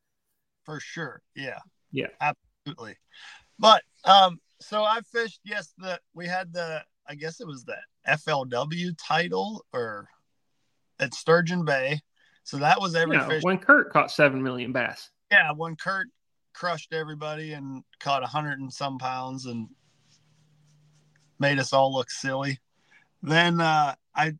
[0.65, 1.59] For sure, yeah,
[1.91, 2.95] yeah, absolutely.
[3.59, 5.41] But um, so I fished.
[5.43, 10.07] Yes, the we had the I guess it was the FLW title or
[10.99, 12.01] at Sturgeon Bay.
[12.43, 13.43] So that was every fish.
[13.43, 15.09] When Kurt caught seven million bass.
[15.31, 16.07] Yeah, when Kurt
[16.53, 19.69] crushed everybody and caught a hundred and some pounds and
[21.39, 22.59] made us all look silly.
[23.21, 24.33] Then uh, I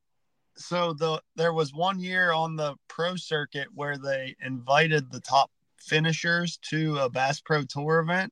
[0.56, 5.50] so the there was one year on the pro circuit where they invited the top
[5.80, 8.32] finishers to a Bass Pro Tour event.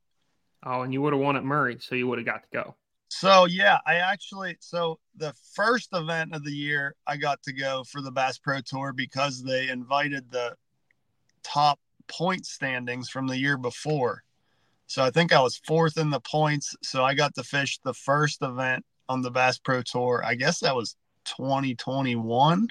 [0.64, 2.76] Oh, and you would have won at Murray, so you would have got to go.
[3.14, 7.84] So yeah, I actually so the first event of the year I got to go
[7.84, 10.56] for the Bass Pro Tour because they invited the
[11.44, 14.24] top point standings from the year before.
[14.88, 16.74] So I think I was fourth in the points.
[16.84, 20.24] So I got to fish the first event on the Bass Pro Tour.
[20.26, 20.96] I guess that was
[21.26, 22.70] 2021.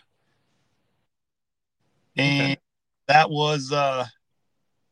[2.16, 2.60] And okay.
[3.08, 4.06] that was uh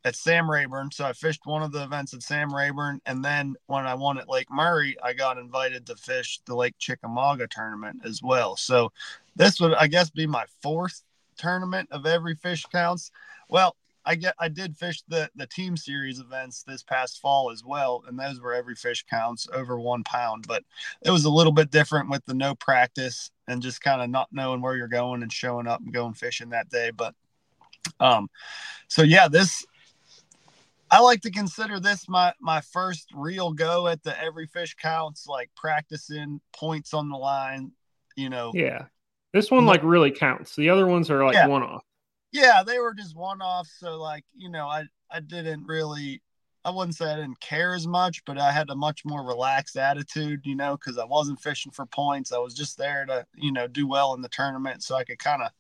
[0.08, 0.90] at Sam Rayburn.
[0.90, 3.00] So I fished one of the events at Sam Rayburn.
[3.04, 6.74] And then when I won at Lake Murray, I got invited to fish the Lake
[6.78, 8.56] Chickamauga tournament as well.
[8.56, 8.90] So
[9.36, 11.02] this would, I guess, be my fourth
[11.36, 13.10] tournament of every fish counts.
[13.50, 17.62] Well, I get I did fish the the team series events this past fall as
[17.62, 20.46] well, and those were every fish counts over one pound.
[20.48, 20.64] But
[21.02, 24.28] it was a little bit different with the no practice and just kind of not
[24.32, 26.90] knowing where you're going and showing up and going fishing that day.
[26.90, 27.14] But
[28.00, 28.30] um,
[28.86, 29.66] so yeah, this
[30.90, 35.26] I like to consider this my my first real go at the every fish counts,
[35.26, 37.72] like practicing points on the line.
[38.16, 38.52] You know.
[38.54, 38.86] Yeah,
[39.32, 40.56] this one like really counts.
[40.56, 41.46] The other ones are like yeah.
[41.46, 41.84] one off.
[42.32, 43.68] Yeah, they were just one off.
[43.78, 46.22] So like you know, I I didn't really.
[46.64, 49.76] I wouldn't say I didn't care as much, but I had a much more relaxed
[49.76, 52.32] attitude, you know, because I wasn't fishing for points.
[52.32, 55.20] I was just there to, you know, do well in the tournament so I could
[55.20, 55.50] kind of,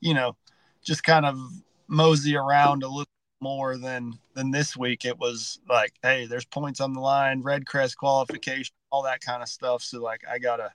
[0.00, 0.36] you know,
[0.82, 1.38] just kind of
[1.86, 3.06] mosey around a little
[3.40, 5.04] more than than this week.
[5.04, 9.48] It was like, hey, there's points on the line, REDCREST qualification, all that kind of
[9.48, 9.82] stuff.
[9.82, 10.72] So like, I gotta,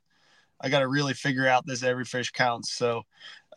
[0.62, 2.74] I gotta really figure out this every fish counts.
[2.74, 3.04] So,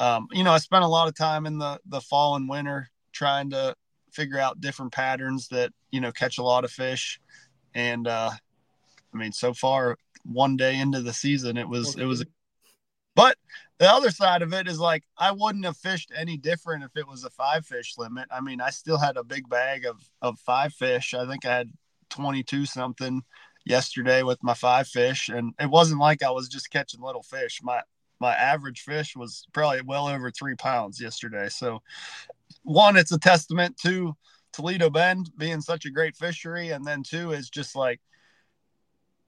[0.01, 2.89] um, you know, I spent a lot of time in the the fall and winter
[3.13, 3.75] trying to
[4.13, 7.21] figure out different patterns that you know catch a lot of fish,
[7.75, 8.31] and uh,
[9.13, 12.25] I mean, so far, one day into the season, it was it was
[13.17, 13.37] but
[13.79, 17.09] the other side of it is like I wouldn't have fished any different if it
[17.09, 18.29] was a five fish limit.
[18.31, 21.15] I mean, I still had a big bag of of five fish.
[21.15, 21.73] I think I had
[22.11, 23.23] 22 something
[23.65, 27.61] yesterday with my five fish and it wasn't like I was just catching little fish.
[27.63, 27.83] My
[28.21, 31.49] my average fish was probably well over 3 pounds yesterday.
[31.49, 31.83] So
[32.63, 34.15] one it's a testament to
[34.53, 38.01] Toledo Bend being such a great fishery and then two is just like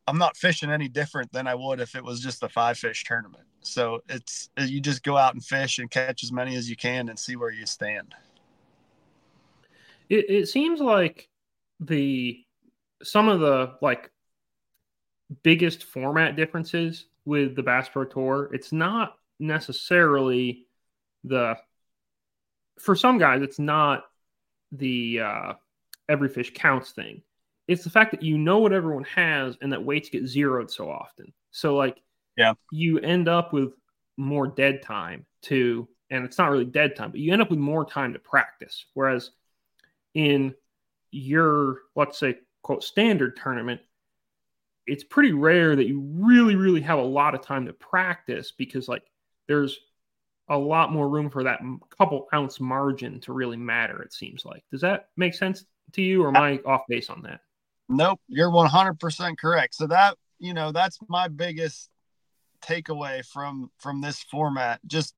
[0.08, 3.04] I'm not fishing any different than I would if it was just a five fish
[3.04, 3.44] tournament.
[3.60, 7.10] So it's you just go out and fish and catch as many as you can
[7.10, 8.14] and see where you stand.
[10.08, 11.28] It, it seems like
[11.80, 12.42] the
[13.02, 14.10] some of the like
[15.42, 18.48] biggest format differences with the Bass Pro Tour.
[18.54, 20.66] It's not necessarily
[21.22, 21.56] the
[22.78, 23.42] for some guys.
[23.42, 24.04] It's not
[24.72, 25.52] the uh,
[26.08, 27.22] every fish counts thing
[27.68, 30.90] it's the fact that you know what everyone has and that weights get zeroed so
[30.90, 31.32] often.
[31.50, 32.00] So like
[32.36, 33.74] yeah, you end up with
[34.16, 37.58] more dead time to and it's not really dead time, but you end up with
[37.58, 38.86] more time to practice.
[38.94, 39.30] Whereas
[40.14, 40.54] in
[41.10, 43.80] your let's say quote standard tournament,
[44.86, 48.88] it's pretty rare that you really, really have a lot of time to practice because
[48.88, 49.04] like
[49.46, 49.78] there's
[50.48, 51.60] a lot more room for that
[51.90, 54.64] couple ounce margin to really matter, it seems like.
[54.70, 57.40] Does that make sense to you or am I off base on that?
[57.88, 59.74] Nope, you're 100% correct.
[59.74, 61.88] So that, you know, that's my biggest
[62.60, 64.80] takeaway from from this format.
[64.86, 65.14] Just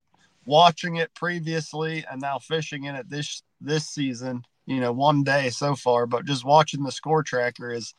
[0.46, 5.50] watching it previously and now fishing in it this this season, you know, one day
[5.50, 7.94] so far, but just watching the score tracker is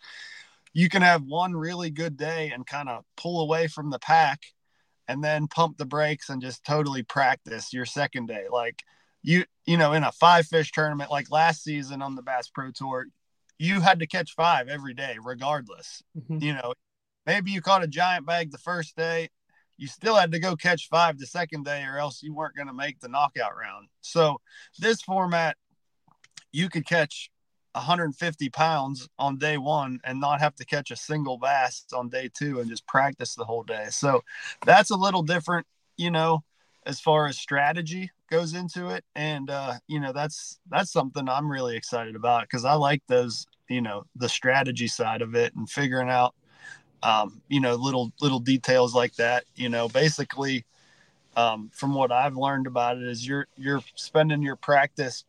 [0.73, 4.41] you can have one really good day and kind of pull away from the pack
[5.07, 8.45] and then pump the brakes and just totally practice your second day.
[8.49, 8.83] Like
[9.21, 12.71] you, you know, in a five fish tournament like last season on the Bass Pro
[12.71, 13.07] Tour,
[13.61, 16.01] you had to catch five every day, regardless.
[16.17, 16.43] Mm-hmm.
[16.43, 16.73] You know,
[17.27, 19.29] maybe you caught a giant bag the first day,
[19.77, 22.67] you still had to go catch five the second day, or else you weren't going
[22.67, 23.87] to make the knockout round.
[24.01, 24.41] So,
[24.79, 25.57] this format,
[26.51, 27.29] you could catch
[27.73, 32.29] 150 pounds on day one and not have to catch a single bass on day
[32.33, 33.87] two and just practice the whole day.
[33.91, 34.23] So,
[34.65, 36.43] that's a little different, you know,
[36.85, 41.51] as far as strategy goes into it and uh you know that's that's something i'm
[41.51, 45.69] really excited about because i like those you know the strategy side of it and
[45.69, 46.35] figuring out
[47.03, 50.65] um you know little little details like that you know basically
[51.35, 55.23] um from what i've learned about it is you're you're spending your practice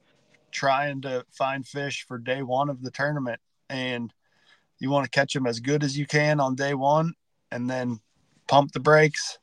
[0.50, 3.40] trying to find fish for day one of the tournament
[3.70, 4.12] and
[4.78, 7.14] you want to catch them as good as you can on day one
[7.50, 8.00] and then
[8.48, 9.38] pump the brakes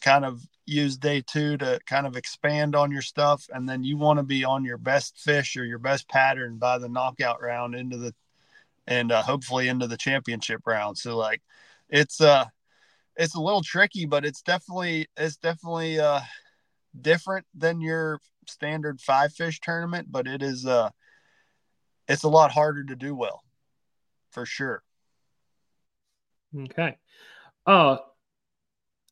[0.00, 3.96] kind of use day two to kind of expand on your stuff and then you
[3.96, 7.74] want to be on your best fish or your best pattern by the knockout round
[7.74, 8.14] into the
[8.90, 11.40] and uh, hopefully into the championship round so like
[11.88, 12.44] it's uh
[13.16, 16.20] it's a little tricky but it's definitely it's definitely uh
[17.00, 20.90] different than your standard five fish tournament but it is uh
[22.08, 23.40] it's a lot harder to do well
[24.32, 24.82] for sure
[26.64, 26.98] okay
[27.66, 27.96] uh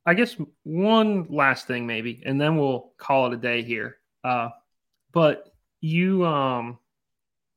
[0.09, 3.99] I guess one last thing maybe, and then we'll call it a day here.
[4.25, 4.49] Uh,
[5.13, 5.53] but
[5.83, 6.79] you, um,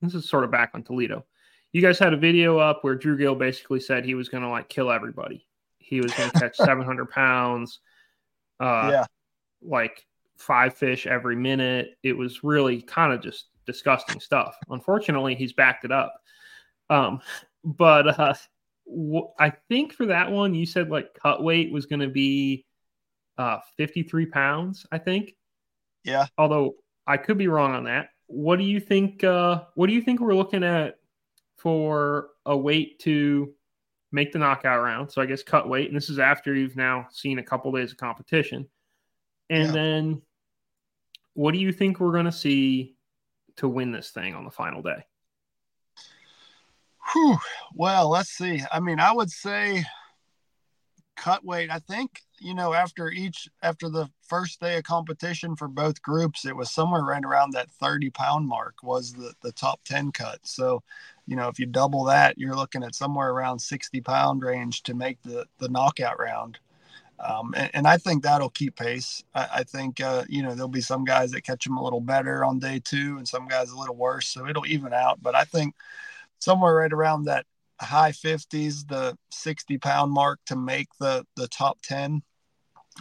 [0.02, 1.26] this is sort of back on Toledo.
[1.74, 4.50] You guys had a video up where Drew Gill basically said he was going to
[4.50, 5.48] like kill everybody.
[5.78, 7.80] He was going to catch 700 pounds.
[8.60, 9.06] Uh, yeah.
[9.62, 10.06] Like
[10.38, 11.98] five fish every minute.
[12.04, 14.56] It was really kind of just disgusting stuff.
[14.70, 16.14] Unfortunately, he's backed it up.
[16.90, 17.22] Um,
[17.64, 18.34] but uh,
[19.40, 22.66] I think for that one, you said like cut weight was going to be
[23.38, 25.36] uh, 53 pounds, I think.
[26.04, 26.26] Yeah.
[26.38, 26.76] Although
[27.08, 28.10] I could be wrong on that.
[28.28, 29.24] What do you think?
[29.24, 30.96] Uh, what do you think we're looking at
[31.62, 33.54] for a weight to
[34.12, 35.12] make the knockout round?
[35.12, 37.92] So I guess cut weight, and this is after you've now seen a couple days
[37.92, 38.68] of competition.
[39.50, 39.72] And yeah.
[39.72, 40.22] then,
[41.34, 42.96] what do you think we're going to see
[43.58, 45.06] to win this thing on the final day?
[47.14, 47.38] Whew.
[47.76, 48.62] Well, let's see.
[48.72, 49.84] I mean, I would say
[51.18, 51.70] cut weight.
[51.70, 56.46] I think, you know, after each, after the first day of competition for both groups,
[56.46, 60.40] it was somewhere right around that 30 pound mark was the, the top 10 cut.
[60.44, 60.82] So,
[61.28, 64.94] you know, if you double that, you're looking at somewhere around 60 pound range to
[64.94, 66.58] make the, the knockout round.
[67.20, 69.24] Um, and, and, I think that'll keep pace.
[69.36, 72.02] I, I think, uh, you know, there'll be some guys that catch them a little
[72.02, 74.28] better on day two and some guys a little worse.
[74.28, 75.22] So it'll even out.
[75.22, 75.76] But I think,
[76.42, 77.46] somewhere right around that
[77.80, 82.22] high 50s, the 60 pound mark to make the the top 10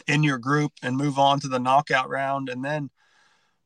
[0.07, 2.49] in your group and move on to the knockout round.
[2.49, 2.91] And then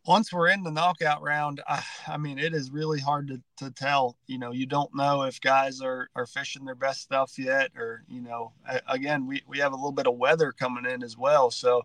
[0.06, 3.70] once we're in the knockout round, I, I mean, it is really hard to, to
[3.70, 4.16] tell.
[4.26, 8.04] You know, you don't know if guys are, are fishing their best stuff yet, or,
[8.08, 8.52] you know,
[8.86, 11.50] again, we, we have a little bit of weather coming in as well.
[11.50, 11.82] So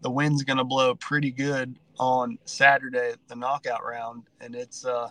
[0.00, 4.24] the wind's going to blow pretty good on Saturday, the knockout round.
[4.40, 5.08] And it's, uh,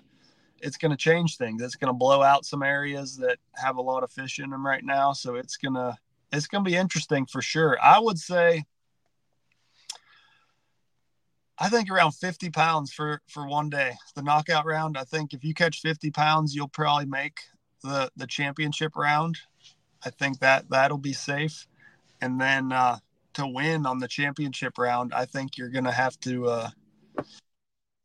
[0.62, 1.62] it's going to change things.
[1.62, 4.66] It's going to blow out some areas that have a lot of fish in them
[4.66, 5.14] right now.
[5.14, 5.98] So it's going to
[6.32, 7.78] it's going to be interesting for sure.
[7.82, 8.64] I would say
[11.62, 13.94] I think around 50 pounds for for one day.
[14.16, 17.42] The knockout round, I think if you catch 50 pounds, you'll probably make
[17.84, 19.38] the the championship round.
[20.04, 21.68] I think that that'll be safe.
[22.20, 22.98] And then uh
[23.36, 26.70] to win on the championship round, I think you're going to have to uh
[27.18, 27.24] I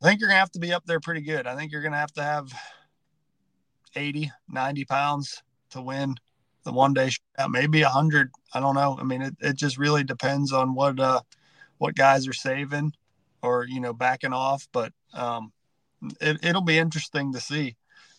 [0.03, 1.47] think you're gonna have to be up there pretty good.
[1.47, 2.53] I think you're gonna have to have
[3.95, 6.17] 80, 90 pounds to win
[6.65, 8.31] the one day shootout, maybe 100.
[8.53, 8.99] I don't know.
[9.01, 11.23] I mean, it, it just really depends on what uh
[11.79, 12.93] what guys are saving
[13.47, 14.69] or you know backing off.
[14.73, 15.53] But um,
[16.21, 17.77] it, it'll be interesting to see.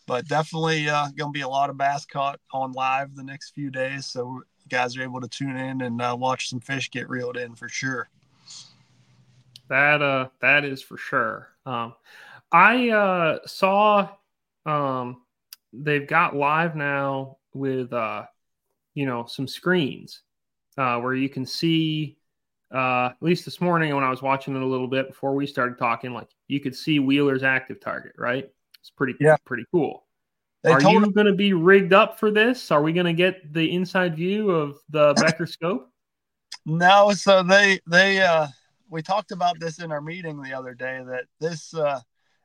[0.07, 3.51] But definitely uh, going to be a lot of bass caught on live the next
[3.51, 6.89] few days, so you guys are able to tune in and uh, watch some fish
[6.89, 8.09] get reeled in for sure.
[9.69, 11.49] That uh, that is for sure.
[11.65, 11.93] Um,
[12.51, 14.09] I uh, saw
[14.65, 15.23] um,
[15.73, 18.25] they've got live now with uh,
[18.95, 20.21] you know some screens
[20.78, 22.16] uh, where you can see.
[22.74, 25.47] Uh, at least this morning when I was watching it a little bit before we
[25.47, 28.49] started talking, like you could see Wheeler's active target, right?
[28.80, 29.38] It's pretty, yeah.
[29.45, 30.03] pretty cool.
[30.63, 32.72] They Are you going to be rigged up for this?
[32.72, 35.89] Are we going to get the inside view of the Becker scope?
[36.65, 38.47] No, so they they uh
[38.89, 41.99] we talked about this in our meeting the other day that this uh,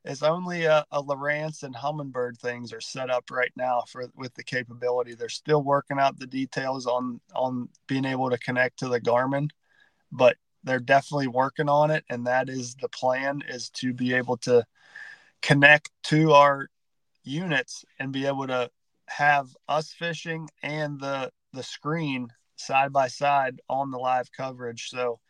[0.04, 4.34] is only a, a Lowrance and Humminbird things are set up right now for with
[4.34, 5.14] the capability.
[5.14, 9.48] They're still working out the details on on being able to connect to the Garmin,
[10.12, 12.04] but they're definitely working on it.
[12.08, 14.64] And that is the plan is to be able to
[15.40, 16.68] connect to our
[17.24, 18.70] units and be able to
[19.08, 24.88] have us fishing and the the screen side by side on the live coverage.
[24.88, 25.20] So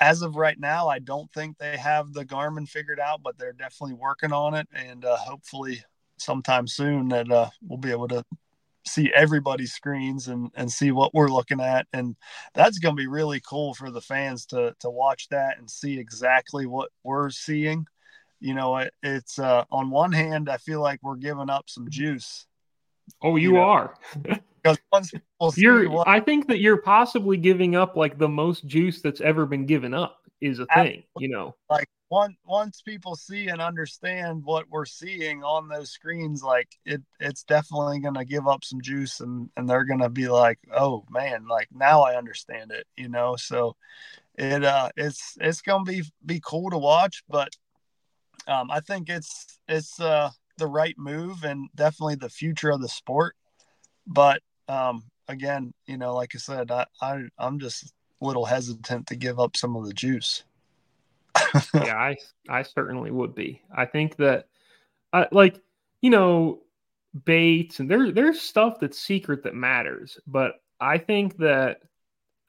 [0.00, 3.52] as of right now, I don't think they have the Garmin figured out, but they're
[3.52, 5.82] definitely working on it, and uh, hopefully
[6.18, 8.24] sometime soon that uh, we'll be able to
[8.88, 12.16] see everybody's screens and and see what we're looking at and
[12.54, 15.98] that's going to be really cool for the fans to to watch that and see
[15.98, 17.86] exactly what we're seeing.
[18.40, 21.88] You know it, it's uh on one hand i feel like we're giving up some
[21.90, 22.46] juice.
[23.22, 23.94] Oh you, you know, are.
[24.62, 25.12] because once
[25.56, 29.46] you're what, i think that you're possibly giving up like the most juice that's ever
[29.46, 31.54] been given up is a thing you know?
[31.68, 37.02] Like once once people see and understand what we're seeing on those screens like it
[37.20, 41.46] it's definitely to give up some juice and and they're to be like oh man
[41.48, 43.36] like now i understand it you know?
[43.36, 43.76] So
[44.36, 47.50] it uh it's it's to be be cool to watch but
[48.46, 52.88] um i think it's it's uh the right move and definitely the future of the
[52.88, 53.36] sport.
[54.06, 59.06] But um again you know like i said i, I i'm just a little hesitant
[59.08, 60.42] to give up some of the juice
[61.74, 62.16] yeah, I
[62.48, 63.62] I certainly would be.
[63.74, 64.48] I think that,
[65.12, 65.60] uh, like
[66.02, 66.60] you know,
[67.24, 71.80] baits and there there's stuff that's secret that matters, but I think that,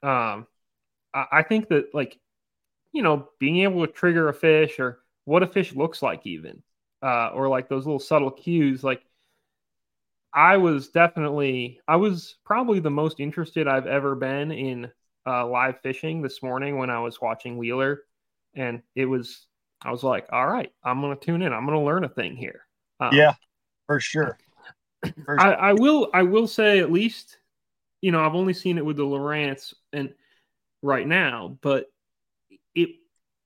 [0.02, 0.46] um,
[1.14, 2.18] I, I think that like,
[2.92, 6.62] you know, being able to trigger a fish or what a fish looks like, even,
[7.02, 9.02] uh, or like those little subtle cues, like.
[10.32, 14.90] I was definitely, I was probably the most interested I've ever been in
[15.26, 18.02] uh, live fishing this morning when I was watching Wheeler
[18.54, 19.46] and it was
[19.82, 21.52] I was like, all right, I'm gonna tune in.
[21.52, 22.66] I'm gonna learn a thing here.
[23.00, 23.34] Um, yeah,
[23.86, 24.38] for sure.
[25.24, 25.40] For sure.
[25.40, 27.38] I, I, will I will say at least,
[28.02, 30.12] you know, I've only seen it with the Lowrance and
[30.82, 31.86] right now, but
[32.74, 32.90] it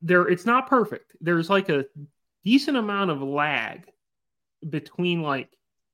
[0.02, 1.12] there it's not perfect.
[1.20, 1.84] There's like a
[2.44, 3.88] decent amount of lag
[4.68, 5.48] between like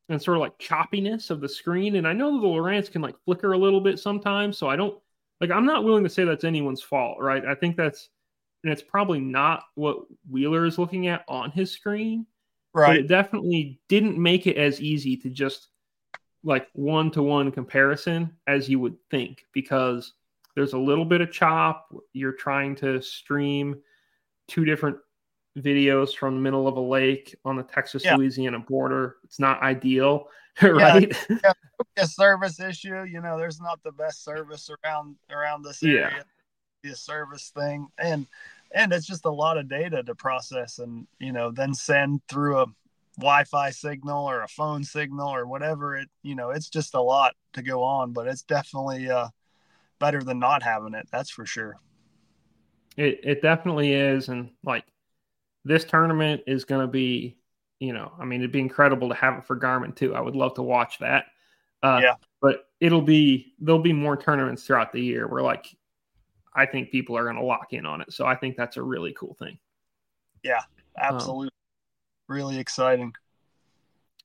[0.09, 1.97] and sort of like choppiness of the screen.
[1.97, 4.57] And I know the Lowrance can like flicker a little bit sometimes.
[4.57, 4.99] So I don't
[5.43, 7.45] like I'm not willing to say that's anyone's fault, right?
[7.45, 8.09] I think that's
[8.63, 9.99] and it's probably not what
[10.31, 12.27] Wheeler is looking at on his screen.
[12.73, 12.89] Right.
[12.89, 15.69] But it definitely didn't make it as easy to just
[16.45, 20.15] like one to one comparison as you would think because
[20.55, 21.93] there's a little bit of chop.
[22.13, 23.81] You're trying to stream
[24.47, 24.99] two different
[25.59, 28.17] videos from the middle of a lake on the Texas yeah.
[28.17, 29.17] Louisiana border.
[29.25, 30.29] It's not ideal,
[30.63, 31.13] right?
[31.29, 31.53] Yeah, yeah,
[31.97, 33.03] a service issue.
[33.03, 36.13] You know, there's not the best service around around this area.
[36.19, 36.23] Yeah
[36.85, 37.89] a service thing.
[37.99, 38.27] And
[38.73, 42.61] and it's just a lot of data to process and you know then send through
[42.61, 42.67] a
[43.19, 47.35] wi-fi signal or a phone signal or whatever it you know it's just a lot
[47.53, 49.27] to go on but it's definitely uh
[49.99, 51.77] better than not having it that's for sure.
[52.97, 54.85] It, it definitely is and like
[55.65, 57.37] this tournament is going to be
[57.79, 60.15] you know i mean it'd be incredible to have it for garmin too.
[60.15, 61.27] I would love to watch that.
[61.83, 62.15] Uh, yeah.
[62.43, 65.75] but it'll be there'll be more tournaments throughout the year where like
[66.55, 68.13] I think people are going to lock in on it.
[68.13, 69.59] So I think that's a really cool thing.
[70.43, 70.59] Yeah,
[71.01, 71.47] um, absolutely.
[71.47, 71.51] Um,
[72.29, 73.13] really exciting.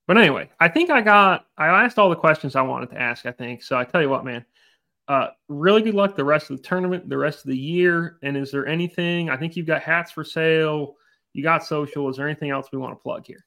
[0.08, 3.26] But anyway, I think I got I asked all the questions I wanted to ask,
[3.26, 3.64] I think.
[3.64, 4.46] So I tell you what, man.
[5.08, 8.18] Uh, really good luck the rest of the tournament, the rest of the year.
[8.24, 9.30] And is there anything?
[9.30, 10.96] I think you've got hats for sale.
[11.34, 12.10] You got social.
[12.10, 13.45] Is there anything else we want to plug here?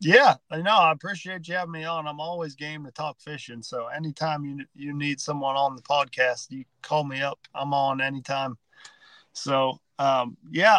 [0.00, 0.76] Yeah, I know.
[0.76, 2.06] I appreciate you having me on.
[2.06, 3.62] I'm always game to talk fishing.
[3.62, 7.38] So anytime you you need someone on the podcast, you call me up.
[7.54, 8.58] I'm on anytime.
[9.32, 10.78] So um, yeah,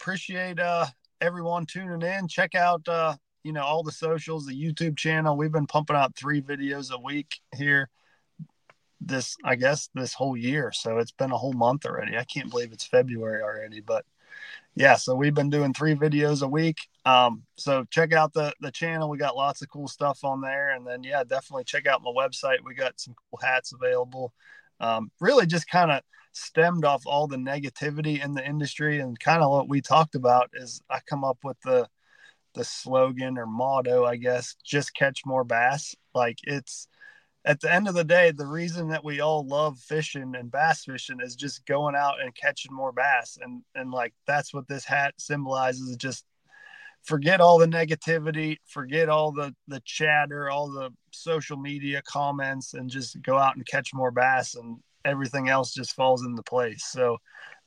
[0.00, 0.86] appreciate uh,
[1.20, 2.26] everyone tuning in.
[2.28, 5.36] Check out uh, you know all the socials, the YouTube channel.
[5.36, 7.90] We've been pumping out three videos a week here.
[9.00, 10.72] This I guess this whole year.
[10.72, 12.16] So it's been a whole month already.
[12.16, 14.06] I can't believe it's February already, but
[14.76, 16.78] yeah, so we've been doing three videos a week.
[17.04, 19.08] Um, so check out the the channel.
[19.08, 22.10] We got lots of cool stuff on there, and then yeah, definitely check out my
[22.10, 22.58] website.
[22.64, 24.32] We got some cool hats available.
[24.80, 26.02] Um, really, just kind of
[26.32, 30.50] stemmed off all the negativity in the industry, and kind of what we talked about
[30.54, 31.88] is I come up with the
[32.54, 35.94] the slogan or motto, I guess, just catch more bass.
[36.14, 36.88] Like it's
[37.44, 40.84] at the end of the day, the reason that we all love fishing and bass
[40.84, 43.38] fishing is just going out and catching more bass.
[43.40, 45.96] And and like that's what this hat symbolizes.
[45.96, 46.24] Just
[47.02, 52.88] forget all the negativity, forget all the the chatter, all the social media comments, and
[52.88, 56.84] just go out and catch more bass and everything else just falls into place.
[56.86, 57.18] So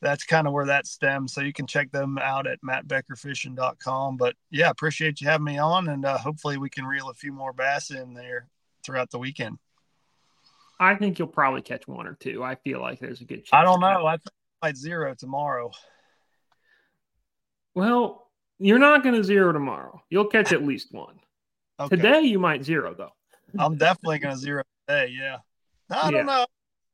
[0.01, 1.33] that's kind of where that stems.
[1.33, 4.17] So you can check them out at mattbeckerfishing.com.
[4.17, 7.31] But yeah, appreciate you having me on and uh, hopefully we can reel a few
[7.31, 8.47] more bass in there
[8.83, 9.59] throughout the weekend.
[10.79, 12.43] I think you'll probably catch one or two.
[12.43, 13.49] I feel like there's a good chance.
[13.53, 14.05] I don't know.
[14.05, 14.17] I,
[14.61, 15.71] might zero tomorrow.
[17.75, 18.27] Well,
[18.59, 20.01] you're not going to zero tomorrow.
[20.09, 21.19] You'll catch at least one.
[21.79, 21.95] Okay.
[21.95, 23.11] Today you might zero though.
[23.57, 25.13] I'm definitely going to zero today.
[25.17, 25.37] Yeah.
[25.89, 26.45] I don't know.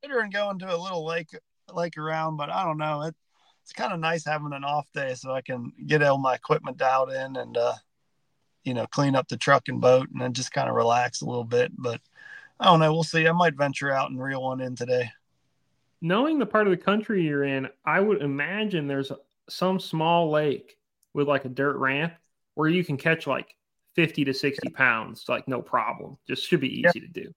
[0.02, 1.30] Considering going to a little lake
[1.74, 3.04] lake around, but I don't know.
[3.04, 3.16] It,
[3.64, 6.76] it's kind of nice having an off day so I can get all my equipment
[6.76, 7.76] dialed in and uh,
[8.66, 11.26] you know clean up the truck and boat and then just kind of relax a
[11.26, 11.72] little bit.
[11.78, 12.02] But
[12.60, 12.94] I don't know.
[12.94, 13.28] We'll see.
[13.28, 15.12] I might venture out and reel one in today.
[16.02, 19.12] Knowing the part of the country you're in, I would imagine there's
[19.50, 20.78] some small lake
[21.14, 22.14] with like a dirt ramp
[22.56, 23.56] where you can catch like
[23.96, 26.18] 50 to 60 pounds, like no problem.
[26.28, 27.02] Just should be easy yeah.
[27.02, 27.34] to do.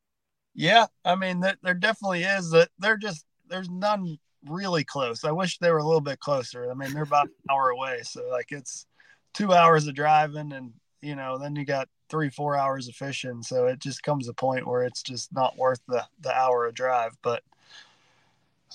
[0.54, 0.86] Yeah.
[1.04, 2.50] I mean, there, there definitely is.
[2.50, 5.24] That They're just, there's none really close.
[5.24, 6.70] I wish they were a little bit closer.
[6.70, 8.00] I mean, they're about an hour away.
[8.02, 8.86] So, like, it's
[9.34, 13.42] two hours of driving and, you know, then you got three, four hours of fishing.
[13.42, 16.74] So it just comes a point where it's just not worth the, the hour of
[16.74, 17.16] drive.
[17.22, 17.42] But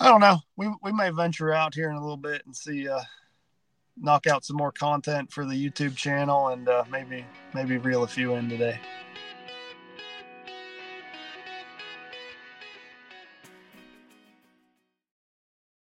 [0.00, 0.38] I don't know.
[0.56, 3.02] We, we may venture out here in a little bit and see, uh,
[3.96, 7.24] knock out some more content for the YouTube channel and uh, maybe
[7.54, 8.78] maybe reel a few in today.